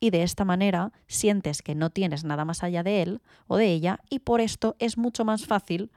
y 0.03 0.11
de 0.11 0.25
esta 0.25 0.45
manera 0.45 0.91
sientes 1.07 1.63
que 1.63 1.77
no 1.77 1.91
tienes 1.91 2.25
nada 2.25 2.45
más 2.45 2.65
allá 2.65 2.83
de 2.83 3.03
él 3.03 3.21
o 3.47 3.57
de 3.57 3.67
ella 3.67 4.01
y 4.11 4.19
por 4.19 4.41
esto 4.41 4.75
es 4.81 4.99
mucho 4.99 5.25
más 5.25 5.47
fácil 5.47 5.93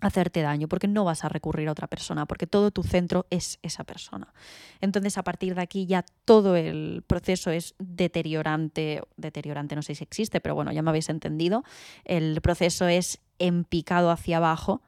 hacerte 0.00 0.42
daño, 0.42 0.66
porque 0.66 0.88
no 0.88 1.04
vas 1.04 1.24
a 1.24 1.28
recurrir 1.28 1.68
a 1.68 1.70
otra 1.70 1.86
persona, 1.86 2.26
porque 2.26 2.48
todo 2.48 2.72
tu 2.72 2.82
centro 2.82 3.26
es 3.30 3.60
esa 3.62 3.84
persona. 3.84 4.34
Entonces, 4.80 5.16
a 5.16 5.22
partir 5.22 5.54
de 5.54 5.62
aquí 5.62 5.86
ya 5.86 6.04
todo 6.24 6.56
el 6.56 7.04
proceso 7.06 7.52
es 7.52 7.76
deteriorante, 7.78 9.00
deteriorante 9.16 9.76
no 9.76 9.82
sé 9.82 9.94
si 9.94 10.02
existe, 10.02 10.40
pero 10.40 10.56
bueno, 10.56 10.72
ya 10.72 10.82
me 10.82 10.90
habéis 10.90 11.08
entendido, 11.08 11.62
el 12.04 12.40
proceso 12.40 12.88
es 12.88 13.20
empicado 13.38 14.10
hacia 14.10 14.38
abajo 14.38 14.82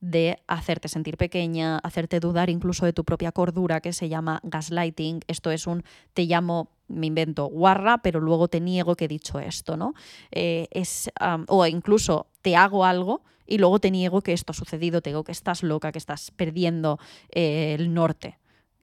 de 0.00 0.38
hacerte 0.48 0.88
sentir 0.88 1.16
pequeña, 1.16 1.78
hacerte 1.78 2.20
dudar 2.20 2.50
incluso 2.50 2.84
de 2.84 2.92
tu 2.92 3.04
propia 3.04 3.32
cordura, 3.32 3.80
que 3.80 3.94
se 3.94 4.10
llama 4.10 4.40
gaslighting. 4.42 5.20
Esto 5.28 5.50
es 5.50 5.66
un 5.66 5.82
te 6.12 6.24
llamo, 6.24 6.68
me 6.88 7.06
invento, 7.06 7.46
guarra, 7.46 7.98
pero 7.98 8.20
luego 8.20 8.48
te 8.48 8.60
niego 8.60 8.94
que 8.94 9.06
he 9.06 9.08
dicho 9.08 9.38
esto, 9.38 9.76
¿no? 9.76 9.94
Eh, 10.30 10.68
es, 10.70 11.10
o 11.48 11.66
incluso 11.66 12.26
te 12.42 12.56
hago 12.56 12.84
algo 12.84 13.22
y 13.46 13.58
luego 13.58 13.78
te 13.78 13.90
niego 13.90 14.20
que 14.22 14.32
esto 14.32 14.52
ha 14.52 14.54
sucedido, 14.54 15.00
te 15.00 15.10
digo 15.10 15.24
que 15.24 15.32
estás 15.32 15.62
loca, 15.62 15.92
que 15.92 15.98
estás 15.98 16.30
perdiendo 16.30 16.98
eh, 17.30 17.74
el 17.78 17.92
norte. 17.92 18.38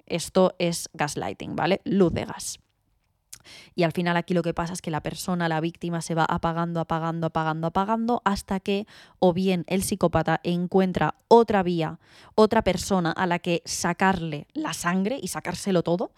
Esto 0.06 0.56
es 0.60 0.90
gaslighting, 0.94 1.56
¿vale? 1.56 1.82
Luz 1.86 2.14
de 2.14 2.26
gas. 2.26 2.60
Y 3.76 3.84
al 3.84 3.92
final 3.92 4.18
aquí 4.18 4.34
lo 4.34 4.44
que 4.44 4.54
pasa 4.54 4.74
es 4.74 4.82
que 4.82 4.92
la 4.92 5.02
persona, 5.02 5.50
la 5.50 5.62
víctima, 5.62 6.02
se 6.02 6.16
va 6.16 6.26
apagando, 6.26 6.80
apagando, 6.80 7.28
apagando, 7.28 7.68
apagando, 7.68 8.22
hasta 8.26 8.60
que 8.60 8.86
o 9.20 9.34
bien 9.34 9.64
el 9.68 9.84
psicópata 9.84 10.40
encuentra 10.44 11.16
otra 11.28 11.64
vía, 11.64 12.00
otra 12.36 12.64
persona 12.64 13.12
a 13.12 13.26
la 13.26 13.40
que 13.40 13.62
sacarle 13.66 14.48
la 14.54 14.74
sangre 14.74 15.20
y 15.22 15.28
sacárselo 15.28 15.84
todo, 15.84 16.12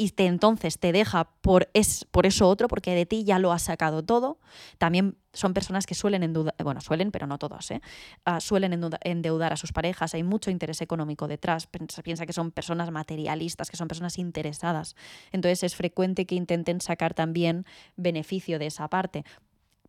y 0.00 0.08
te, 0.12 0.24
entonces 0.24 0.78
te 0.78 0.92
deja 0.92 1.24
por, 1.42 1.68
es, 1.74 2.06
por 2.10 2.24
eso 2.24 2.48
otro, 2.48 2.68
porque 2.68 2.94
de 2.94 3.04
ti 3.04 3.22
ya 3.22 3.38
lo 3.38 3.52
ha 3.52 3.58
sacado 3.58 4.02
todo. 4.02 4.38
También 4.78 5.18
son 5.34 5.52
personas 5.52 5.84
que 5.84 5.94
suelen 5.94 6.22
endeudar, 6.22 6.54
bueno, 6.64 6.80
suelen, 6.80 7.10
pero 7.10 7.26
no 7.26 7.36
¿eh? 7.68 7.82
Ah, 8.24 8.40
suelen 8.40 8.72
endeudar 9.02 9.52
a 9.52 9.58
sus 9.58 9.72
parejas, 9.74 10.14
hay 10.14 10.22
mucho 10.22 10.50
interés 10.50 10.80
económico 10.80 11.28
detrás, 11.28 11.66
piensa 11.66 12.24
que 12.24 12.32
son 12.32 12.50
personas 12.50 12.90
materialistas, 12.90 13.68
que 13.68 13.76
son 13.76 13.88
personas 13.88 14.16
interesadas. 14.16 14.96
Entonces 15.32 15.64
es 15.64 15.76
frecuente 15.76 16.24
que 16.24 16.34
intenten 16.34 16.80
sacar 16.80 17.12
también 17.12 17.66
beneficio 17.96 18.58
de 18.58 18.68
esa 18.68 18.88
parte. 18.88 19.26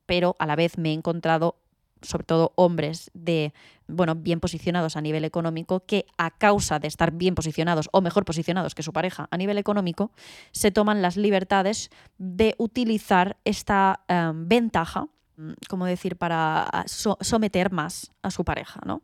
Pero 0.06 0.36
a 0.39 0.45
la 0.45 0.58
vez 0.58 0.78
me 0.78 0.89
he 0.89 0.93
encontrado 0.93 1.56
sobre 2.01 2.25
todo 2.25 2.53
hombres 2.55 3.11
de 3.13 3.53
bueno, 3.91 4.15
bien 4.15 4.39
posicionados 4.39 4.95
a 4.95 5.01
nivel 5.01 5.25
económico, 5.25 5.85
que 5.85 6.05
a 6.17 6.31
causa 6.31 6.79
de 6.79 6.87
estar 6.87 7.11
bien 7.11 7.35
posicionados 7.35 7.89
o 7.91 8.01
mejor 8.01 8.25
posicionados 8.25 8.73
que 8.73 8.83
su 8.83 8.93
pareja 8.93 9.27
a 9.31 9.37
nivel 9.37 9.57
económico, 9.57 10.11
se 10.51 10.71
toman 10.71 11.01
las 11.01 11.17
libertades 11.17 11.89
de 12.17 12.55
utilizar 12.57 13.37
esta 13.43 14.01
em, 14.07 14.47
ventaja, 14.47 15.07
mm, 15.37 15.51
como 15.67 15.85
decir, 15.85 16.15
para 16.15 16.69
someter 16.85 17.71
más 17.71 18.11
a 18.21 18.31
su 18.31 18.43
pareja, 18.45 18.79
¿no? 18.85 19.01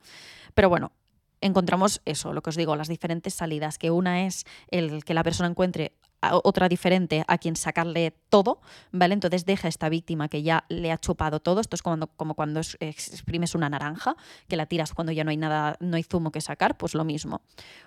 Pero 0.54 0.70
bueno, 0.70 0.92
encontramos 1.42 2.02
eso, 2.06 2.34
lo 2.34 2.42
que 2.42 2.50
os 2.50 2.56
digo, 2.56 2.76
las 2.76 2.88
diferentes 2.88 3.34
salidas, 3.34 3.78
que 3.78 3.92
una 3.92 4.26
es 4.26 4.46
el 4.70 5.04
que 5.04 5.14
la 5.14 5.24
persona 5.24 5.50
encuentre 5.50 5.94
otra 6.22 6.68
diferente 6.68 7.24
a 7.28 7.38
quien 7.38 7.56
sacarle 7.56 8.14
todo, 8.30 8.60
¿vale? 8.92 9.14
Entonces 9.14 9.46
deja 9.46 9.68
a 9.68 9.70
esta 9.70 9.90
víctima 9.90 10.30
que 10.30 10.44
ya 10.44 10.66
le 10.70 10.92
ha 10.92 10.98
chupado 10.98 11.40
todo. 11.40 11.62
Esto 11.62 11.76
es 11.76 11.82
cuando, 11.82 12.08
como 12.08 12.34
cuando 12.34 12.60
exprimes 12.80 13.56
una 13.56 13.70
naranja, 13.70 14.16
que 14.48 14.58
la 14.58 14.66
tiras 14.66 14.94
cuando 14.94 15.12
ya 15.12 15.24
no 15.24 15.30
hay 15.30 15.38
nada, 15.38 15.78
no 15.80 15.96
hay 15.96 16.04
zumo 16.04 16.32
que 16.32 16.42
sacar, 16.42 16.78
pues 16.78 16.96
lo 16.96 17.04
mismo. 17.04 17.42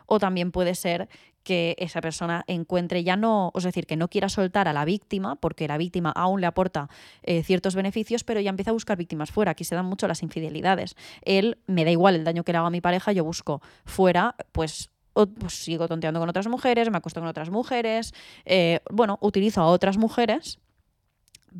O 0.06 0.18
también 0.18 0.52
puede 0.52 0.74
ser 0.74 1.08
que 1.42 1.74
esa 1.78 2.00
persona 2.00 2.44
encuentre 2.46 3.02
ya 3.02 3.16
no, 3.16 3.50
es 3.54 3.64
decir, 3.64 3.86
que 3.86 3.96
no 3.96 4.08
quiera 4.08 4.28
soltar 4.28 4.68
a 4.68 4.72
la 4.72 4.84
víctima, 4.84 5.36
porque 5.36 5.66
la 5.66 5.78
víctima 5.78 6.10
aún 6.10 6.40
le 6.40 6.46
aporta 6.46 6.88
eh, 7.22 7.42
ciertos 7.42 7.74
beneficios, 7.74 8.24
pero 8.24 8.40
ya 8.40 8.50
empieza 8.50 8.70
a 8.70 8.74
buscar 8.74 8.98
víctimas 8.98 9.30
fuera. 9.30 9.52
Aquí 9.52 9.64
se 9.64 9.74
dan 9.74 9.86
mucho 9.86 10.06
las 10.06 10.22
infidelidades. 10.22 10.96
Él 11.22 11.58
me 11.66 11.84
da 11.84 11.90
igual 11.90 12.14
el 12.14 12.24
daño 12.24 12.44
que 12.44 12.52
le 12.52 12.58
haga 12.58 12.68
a 12.68 12.70
mi 12.70 12.80
pareja, 12.80 13.12
yo 13.12 13.24
busco 13.24 13.62
fuera, 13.84 14.36
pues 14.52 14.90
pues 15.14 15.54
sigo 15.54 15.88
tonteando 15.88 16.20
con 16.20 16.28
otras 16.28 16.48
mujeres, 16.48 16.90
me 16.90 16.98
acuesto 16.98 17.20
con 17.20 17.28
otras 17.28 17.50
mujeres, 17.50 18.14
eh, 18.44 18.80
bueno, 18.90 19.18
utilizo 19.20 19.60
a 19.60 19.66
otras 19.66 19.98
mujeres 19.98 20.58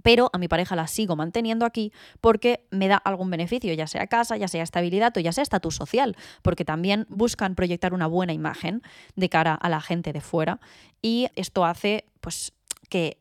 pero 0.03 0.31
a 0.33 0.39
mi 0.39 0.49
pareja 0.49 0.77
la 0.77 0.87
sigo 0.87 1.17
manteniendo 1.17 1.67
aquí 1.67 1.93
porque 2.21 2.67
me 2.71 2.89
da 2.89 2.97
algún 2.97 3.31
beneficio, 3.31 3.73
ya 3.75 3.87
sea 3.87 4.07
casa, 4.07 4.37
ya 4.37 4.49
sea 4.49 4.63
estabilidad 4.63 5.17
o 5.17 5.21
ya 5.21 5.33
sea 5.33 5.43
estatus 5.43 5.77
social, 5.77 6.17
porque 6.43 6.65
también 6.65 7.07
buscan 7.09 7.55
proyectar 7.55 7.95
una 7.95 8.07
buena 8.07 8.33
imagen 8.33 8.83
de 9.17 9.29
cara 9.29 9.55
a 9.55 9.69
la 9.69 9.81
gente 9.81 10.13
de 10.13 10.21
fuera 10.21 10.61
y 11.03 11.29
esto 11.35 11.65
hace 11.65 12.05
pues 12.21 12.53
que 12.89 13.19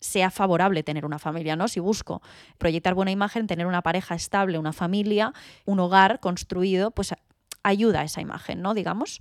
sea 0.00 0.30
favorable 0.30 0.84
tener 0.84 1.04
una 1.04 1.18
familia, 1.18 1.56
¿no? 1.56 1.66
Si 1.66 1.80
busco 1.80 2.22
proyectar 2.56 2.94
buena 2.94 3.10
imagen, 3.10 3.48
tener 3.48 3.66
una 3.66 3.82
pareja 3.82 4.14
estable, 4.14 4.58
una 4.58 4.72
familia, 4.72 5.32
un 5.64 5.80
hogar 5.80 6.20
construido, 6.20 6.92
pues 6.92 7.14
ayuda 7.62 8.00
a 8.00 8.04
esa 8.04 8.20
imagen, 8.20 8.62
¿no? 8.62 8.74
Digamos. 8.74 9.20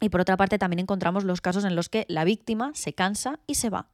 Y 0.00 0.08
por 0.08 0.20
otra 0.20 0.36
parte 0.36 0.58
también 0.58 0.80
encontramos 0.80 1.24
los 1.24 1.40
casos 1.40 1.64
en 1.64 1.76
los 1.76 1.88
que 1.88 2.06
la 2.08 2.24
víctima 2.24 2.72
se 2.74 2.94
cansa 2.94 3.38
y 3.46 3.56
se 3.56 3.70
va 3.70 3.88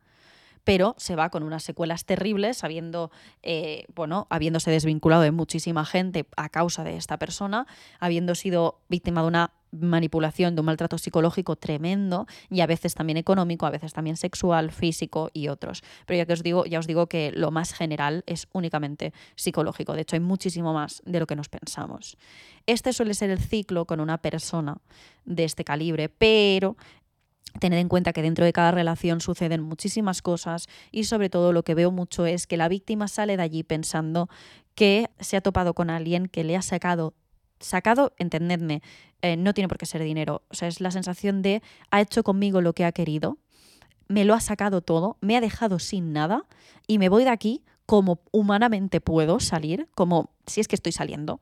pero 0.66 0.96
se 0.98 1.14
va 1.14 1.30
con 1.30 1.44
unas 1.44 1.62
secuelas 1.62 2.06
terribles, 2.06 2.64
habiendo, 2.64 3.12
eh, 3.44 3.84
bueno, 3.94 4.26
habiéndose 4.30 4.72
desvinculado 4.72 5.22
de 5.22 5.30
muchísima 5.30 5.84
gente 5.84 6.26
a 6.36 6.48
causa 6.48 6.82
de 6.82 6.96
esta 6.96 7.20
persona, 7.20 7.68
habiendo 8.00 8.34
sido 8.34 8.80
víctima 8.88 9.22
de 9.22 9.28
una 9.28 9.52
manipulación, 9.70 10.56
de 10.56 10.60
un 10.62 10.66
maltrato 10.66 10.98
psicológico 10.98 11.54
tremendo 11.54 12.26
y 12.50 12.62
a 12.62 12.66
veces 12.66 12.96
también 12.96 13.16
económico, 13.16 13.64
a 13.64 13.70
veces 13.70 13.92
también 13.92 14.16
sexual, 14.16 14.72
físico 14.72 15.30
y 15.32 15.46
otros. 15.46 15.84
Pero 16.04 16.18
ya 16.18 16.26
que 16.26 16.32
os 16.32 16.42
digo, 16.42 16.64
ya 16.66 16.80
os 16.80 16.88
digo 16.88 17.06
que 17.06 17.30
lo 17.30 17.52
más 17.52 17.72
general 17.72 18.24
es 18.26 18.48
únicamente 18.52 19.12
psicológico. 19.36 19.92
De 19.92 20.00
hecho, 20.00 20.16
hay 20.16 20.20
muchísimo 20.20 20.72
más 20.72 21.00
de 21.06 21.20
lo 21.20 21.28
que 21.28 21.36
nos 21.36 21.48
pensamos. 21.48 22.16
Este 22.66 22.92
suele 22.92 23.14
ser 23.14 23.30
el 23.30 23.38
ciclo 23.38 23.84
con 23.84 24.00
una 24.00 24.18
persona 24.18 24.78
de 25.24 25.44
este 25.44 25.62
calibre, 25.62 26.08
pero 26.08 26.76
Tened 27.60 27.78
en 27.78 27.88
cuenta 27.88 28.12
que 28.12 28.22
dentro 28.22 28.44
de 28.44 28.52
cada 28.52 28.70
relación 28.70 29.20
suceden 29.20 29.62
muchísimas 29.62 30.20
cosas 30.20 30.68
y 30.92 31.04
sobre 31.04 31.30
todo 31.30 31.52
lo 31.52 31.62
que 31.62 31.74
veo 31.74 31.90
mucho 31.90 32.26
es 32.26 32.46
que 32.46 32.56
la 32.56 32.68
víctima 32.68 33.08
sale 33.08 33.36
de 33.36 33.42
allí 33.42 33.62
pensando 33.62 34.28
que 34.74 35.08
se 35.20 35.36
ha 35.36 35.40
topado 35.40 35.72
con 35.72 35.88
alguien 35.88 36.26
que 36.26 36.44
le 36.44 36.56
ha 36.56 36.62
sacado 36.62 37.14
sacado, 37.60 38.12
entendedme, 38.18 38.82
eh, 39.22 39.36
no 39.36 39.54
tiene 39.54 39.68
por 39.68 39.78
qué 39.78 39.86
ser 39.86 40.02
dinero. 40.02 40.42
O 40.50 40.54
sea, 40.54 40.68
es 40.68 40.80
la 40.80 40.90
sensación 40.90 41.42
de 41.42 41.62
ha 41.90 42.00
hecho 42.00 42.22
conmigo 42.22 42.60
lo 42.60 42.74
que 42.74 42.84
ha 42.84 42.92
querido, 42.92 43.38
me 44.08 44.24
lo 44.24 44.34
ha 44.34 44.40
sacado 44.40 44.82
todo, 44.82 45.16
me 45.20 45.36
ha 45.36 45.40
dejado 45.40 45.78
sin 45.78 46.12
nada 46.12 46.44
y 46.86 46.98
me 46.98 47.08
voy 47.08 47.24
de 47.24 47.30
aquí 47.30 47.62
como 47.86 48.20
humanamente 48.32 49.00
puedo 49.00 49.38
salir, 49.38 49.88
como 49.94 50.30
si 50.46 50.60
es 50.60 50.68
que 50.68 50.74
estoy 50.74 50.92
saliendo, 50.92 51.40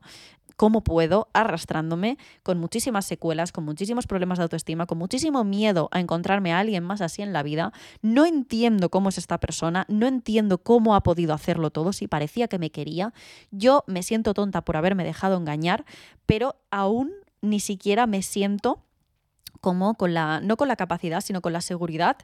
cómo 0.55 0.83
puedo, 0.83 1.27
arrastrándome 1.33 2.17
con 2.43 2.59
muchísimas 2.59 3.05
secuelas, 3.05 3.51
con 3.51 3.65
muchísimos 3.65 4.07
problemas 4.07 4.37
de 4.37 4.43
autoestima, 4.43 4.85
con 4.85 4.97
muchísimo 4.97 5.43
miedo 5.43 5.89
a 5.91 5.99
encontrarme 5.99 6.53
a 6.53 6.59
alguien 6.59 6.83
más 6.83 7.01
así 7.01 7.21
en 7.21 7.33
la 7.33 7.43
vida. 7.43 7.73
No 8.01 8.25
entiendo 8.25 8.89
cómo 8.89 9.09
es 9.09 9.17
esta 9.17 9.39
persona, 9.39 9.85
no 9.89 10.07
entiendo 10.07 10.59
cómo 10.59 10.95
ha 10.95 11.03
podido 11.03 11.33
hacerlo 11.33 11.69
todo, 11.69 11.93
si 11.93 12.07
parecía 12.07 12.47
que 12.47 12.59
me 12.59 12.71
quería. 12.71 13.13
Yo 13.51 13.83
me 13.87 14.03
siento 14.03 14.33
tonta 14.33 14.63
por 14.63 14.77
haberme 14.77 15.03
dejado 15.03 15.37
engañar, 15.37 15.85
pero 16.25 16.55
aún 16.71 17.11
ni 17.41 17.59
siquiera 17.59 18.07
me 18.07 18.21
siento 18.21 18.84
como 19.65 19.95
con 19.95 20.13
la, 20.13 20.41
no 20.41 20.57
con 20.57 20.67
la 20.67 20.75
capacidad, 20.75 21.21
sino 21.21 21.41
con 21.41 21.51
la 21.51 21.59
seguridad 21.59 22.17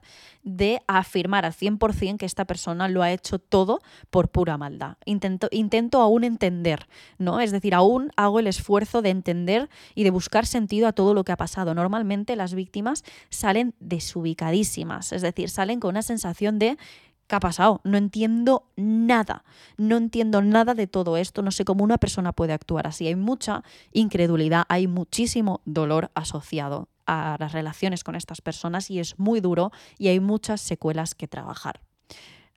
de 0.44 0.84
afirmar 0.86 1.44
al 1.44 1.54
100% 1.54 2.18
que 2.18 2.28
esta 2.28 2.46
persona 2.46 2.88
lo 2.88 3.02
ha 3.02 3.12
hecho 3.12 3.40
todo 3.40 3.82
por 4.12 4.30
pura 4.30 4.60
maldad. 4.60 4.98
Intento, 5.06 5.48
intento 5.50 6.02
aún 6.02 6.24
entender, 6.24 6.88
¿no? 7.18 7.40
Es 7.40 7.52
decir, 7.52 7.74
aún 7.74 8.12
hago 8.16 8.38
el 8.38 8.46
esfuerzo 8.46 9.02
de 9.02 9.10
entender 9.10 9.70
y 9.96 10.04
de 10.04 10.12
buscar 10.12 10.46
sentido 10.46 10.88
a 10.88 10.92
todo 10.92 11.16
lo 11.16 11.24
que 11.24 11.32
ha 11.32 11.36
pasado. 11.36 11.74
Normalmente 11.74 12.36
las 12.36 12.54
víctimas 12.54 13.04
salen 13.32 13.74
desubicadísimas, 13.80 15.12
es 15.12 15.24
decir, 15.24 15.50
salen 15.50 15.80
con 15.80 15.90
una 15.90 16.04
sensación 16.04 16.60
de 16.60 16.78
¿Qué 17.26 17.36
ha 17.38 17.40
pasado? 17.40 17.80
No 17.86 17.98
entiendo 17.98 18.66
nada. 18.76 19.46
No 19.78 19.96
entiendo 19.96 20.42
nada 20.42 20.74
de 20.74 20.86
todo 20.86 21.16
esto. 21.16 21.42
No 21.42 21.52
sé 21.52 21.64
cómo 21.64 21.82
una 21.82 21.98
persona 21.98 22.34
puede 22.34 22.52
actuar 22.52 22.88
así. 22.88 23.08
Hay 23.08 23.16
mucha 23.16 23.64
incredulidad, 23.94 24.66
hay 24.68 24.88
muchísimo 24.88 25.62
dolor 25.64 26.12
asociado 26.14 26.90
a 27.12 27.36
las 27.40 27.52
relaciones 27.52 28.04
con 28.06 28.16
estas 28.16 28.42
personas 28.42 28.90
y 28.90 29.00
es 29.00 29.20
muy 29.20 29.42
duro 29.42 29.72
y 29.98 30.08
hay 30.08 30.22
muchas 30.22 30.62
secuelas 30.62 31.14
que 31.14 31.28
trabajar. 31.28 31.82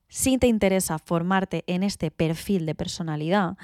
Si 0.08 0.38
te 0.38 0.46
interesa 0.46 1.00
formarte 1.00 1.64
en 1.66 1.82
este 1.82 2.12
perfil 2.12 2.66
de 2.66 2.76
personalidad, 2.76 3.56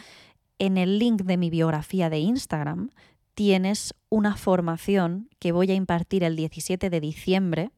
en 0.58 0.76
el 0.76 0.98
link 0.98 1.22
de 1.22 1.36
mi 1.36 1.48
biografía 1.48 2.10
de 2.10 2.18
Instagram 2.18 2.90
tienes 3.34 3.94
una 4.08 4.36
formación 4.36 5.28
que 5.38 5.52
voy 5.52 5.70
a 5.70 5.74
impartir 5.74 6.24
el 6.24 6.34
17 6.34 6.90
de 6.90 7.00
diciembre, 7.00 7.70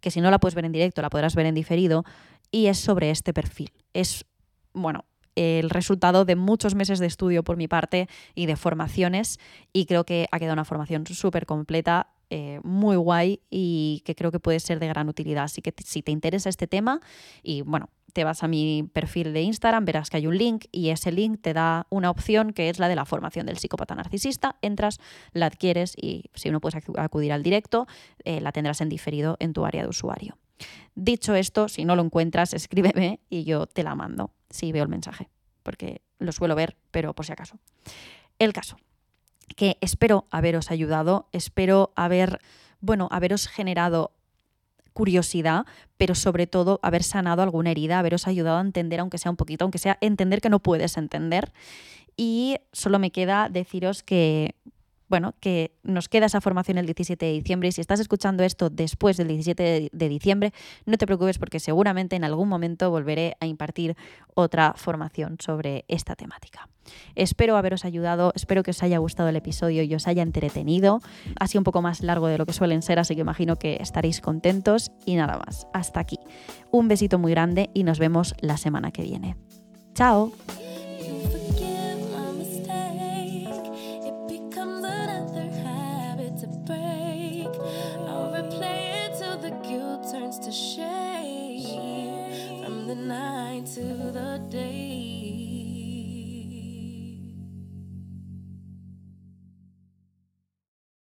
que 0.00 0.10
si 0.10 0.22
no 0.22 0.30
la 0.30 0.38
puedes 0.38 0.54
ver 0.54 0.64
en 0.64 0.72
directo, 0.72 1.02
la 1.02 1.10
podrás 1.10 1.34
ver 1.34 1.46
en 1.46 1.54
diferido, 1.54 2.04
y 2.50 2.66
es 2.66 2.78
sobre 2.78 3.10
este 3.10 3.34
perfil. 3.34 3.70
Es, 3.92 4.24
bueno, 4.72 5.04
el 5.36 5.70
resultado 5.70 6.24
de 6.24 6.36
muchos 6.36 6.74
meses 6.74 6.98
de 6.98 7.06
estudio 7.06 7.42
por 7.42 7.56
mi 7.56 7.68
parte 7.68 8.08
y 8.34 8.46
de 8.46 8.56
formaciones 8.56 9.38
y 9.72 9.86
creo 9.86 10.04
que 10.04 10.26
ha 10.30 10.38
quedado 10.38 10.54
una 10.54 10.64
formación 10.64 11.06
súper 11.06 11.46
completa 11.46 12.13
eh, 12.30 12.60
muy 12.62 12.96
guay 12.96 13.40
y 13.50 14.02
que 14.04 14.14
creo 14.14 14.30
que 14.30 14.40
puede 14.40 14.60
ser 14.60 14.80
de 14.80 14.88
gran 14.88 15.08
utilidad. 15.08 15.44
Así 15.44 15.62
que 15.62 15.74
si 15.84 16.02
te 16.02 16.12
interesa 16.12 16.48
este 16.48 16.66
tema 16.66 17.00
y 17.42 17.62
bueno, 17.62 17.90
te 18.14 18.24
vas 18.24 18.42
a 18.42 18.48
mi 18.48 18.88
perfil 18.92 19.32
de 19.32 19.42
Instagram, 19.42 19.84
verás 19.84 20.08
que 20.08 20.16
hay 20.16 20.26
un 20.26 20.38
link 20.38 20.66
y 20.70 20.90
ese 20.90 21.10
link 21.12 21.40
te 21.42 21.52
da 21.52 21.86
una 21.90 22.10
opción 22.10 22.52
que 22.52 22.70
es 22.70 22.78
la 22.78 22.88
de 22.88 22.94
la 22.94 23.04
formación 23.04 23.46
del 23.46 23.58
psicópata 23.58 23.94
narcisista. 23.94 24.56
Entras, 24.62 25.00
la 25.32 25.46
adquieres 25.46 25.94
y 26.00 26.30
si 26.34 26.50
no 26.50 26.60
puedes 26.60 26.80
acudir 26.96 27.32
al 27.32 27.42
directo, 27.42 27.86
eh, 28.24 28.40
la 28.40 28.52
tendrás 28.52 28.80
en 28.80 28.88
diferido 28.88 29.36
en 29.40 29.52
tu 29.52 29.66
área 29.66 29.82
de 29.82 29.88
usuario. 29.88 30.38
Dicho 30.94 31.34
esto, 31.34 31.68
si 31.68 31.84
no 31.84 31.96
lo 31.96 32.02
encuentras, 32.02 32.54
escríbeme 32.54 33.20
y 33.28 33.42
yo 33.42 33.66
te 33.66 33.82
la 33.82 33.96
mando 33.96 34.30
si 34.48 34.70
veo 34.70 34.84
el 34.84 34.88
mensaje, 34.88 35.28
porque 35.64 36.00
lo 36.20 36.30
suelo 36.30 36.54
ver, 36.54 36.76
pero 36.92 37.14
por 37.14 37.26
si 37.26 37.32
acaso. 37.32 37.58
El 38.38 38.52
caso 38.52 38.76
que 39.56 39.76
espero 39.80 40.26
haberos 40.30 40.70
ayudado, 40.70 41.28
espero 41.32 41.92
haber, 41.96 42.40
bueno, 42.80 43.08
haberos 43.10 43.46
generado 43.46 44.12
curiosidad, 44.92 45.66
pero 45.96 46.14
sobre 46.14 46.46
todo 46.46 46.80
haber 46.82 47.02
sanado 47.02 47.42
alguna 47.42 47.70
herida, 47.70 47.98
haberos 47.98 48.26
ayudado 48.26 48.58
a 48.58 48.62
entender, 48.62 49.00
aunque 49.00 49.18
sea 49.18 49.30
un 49.30 49.36
poquito, 49.36 49.64
aunque 49.64 49.78
sea 49.78 49.98
entender 50.00 50.40
que 50.40 50.50
no 50.50 50.60
puedes 50.60 50.96
entender. 50.96 51.52
Y 52.16 52.56
solo 52.72 52.98
me 52.98 53.10
queda 53.10 53.48
deciros 53.48 54.02
que 54.02 54.54
bueno, 55.14 55.32
que 55.38 55.70
nos 55.84 56.08
queda 56.08 56.26
esa 56.26 56.40
formación 56.40 56.76
el 56.76 56.86
17 56.86 57.24
de 57.24 57.30
diciembre 57.30 57.68
y 57.68 57.72
si 57.72 57.80
estás 57.80 58.00
escuchando 58.00 58.42
esto 58.42 58.68
después 58.68 59.16
del 59.16 59.28
17 59.28 59.90
de 59.92 60.08
diciembre, 60.08 60.52
no 60.86 60.98
te 60.98 61.06
preocupes 61.06 61.38
porque 61.38 61.60
seguramente 61.60 62.16
en 62.16 62.24
algún 62.24 62.48
momento 62.48 62.90
volveré 62.90 63.36
a 63.38 63.46
impartir 63.46 63.96
otra 64.34 64.74
formación 64.76 65.36
sobre 65.38 65.84
esta 65.86 66.16
temática. 66.16 66.68
Espero 67.14 67.56
haberos 67.56 67.84
ayudado, 67.84 68.32
espero 68.34 68.64
que 68.64 68.72
os 68.72 68.82
haya 68.82 68.98
gustado 68.98 69.28
el 69.28 69.36
episodio 69.36 69.84
y 69.84 69.94
os 69.94 70.08
haya 70.08 70.24
entretenido. 70.24 70.98
Ha 71.38 71.46
sido 71.46 71.60
un 71.60 71.64
poco 71.64 71.80
más 71.80 72.02
largo 72.02 72.26
de 72.26 72.36
lo 72.36 72.44
que 72.44 72.52
suelen 72.52 72.82
ser, 72.82 72.98
así 72.98 73.14
que 73.14 73.20
imagino 73.20 73.54
que 73.54 73.76
estaréis 73.80 74.20
contentos 74.20 74.90
y 75.06 75.14
nada 75.14 75.38
más. 75.38 75.68
Hasta 75.72 76.00
aquí. 76.00 76.18
Un 76.72 76.88
besito 76.88 77.20
muy 77.20 77.30
grande 77.30 77.70
y 77.72 77.84
nos 77.84 78.00
vemos 78.00 78.34
la 78.40 78.56
semana 78.56 78.90
que 78.90 79.02
viene. 79.02 79.36
Chao. 79.94 80.32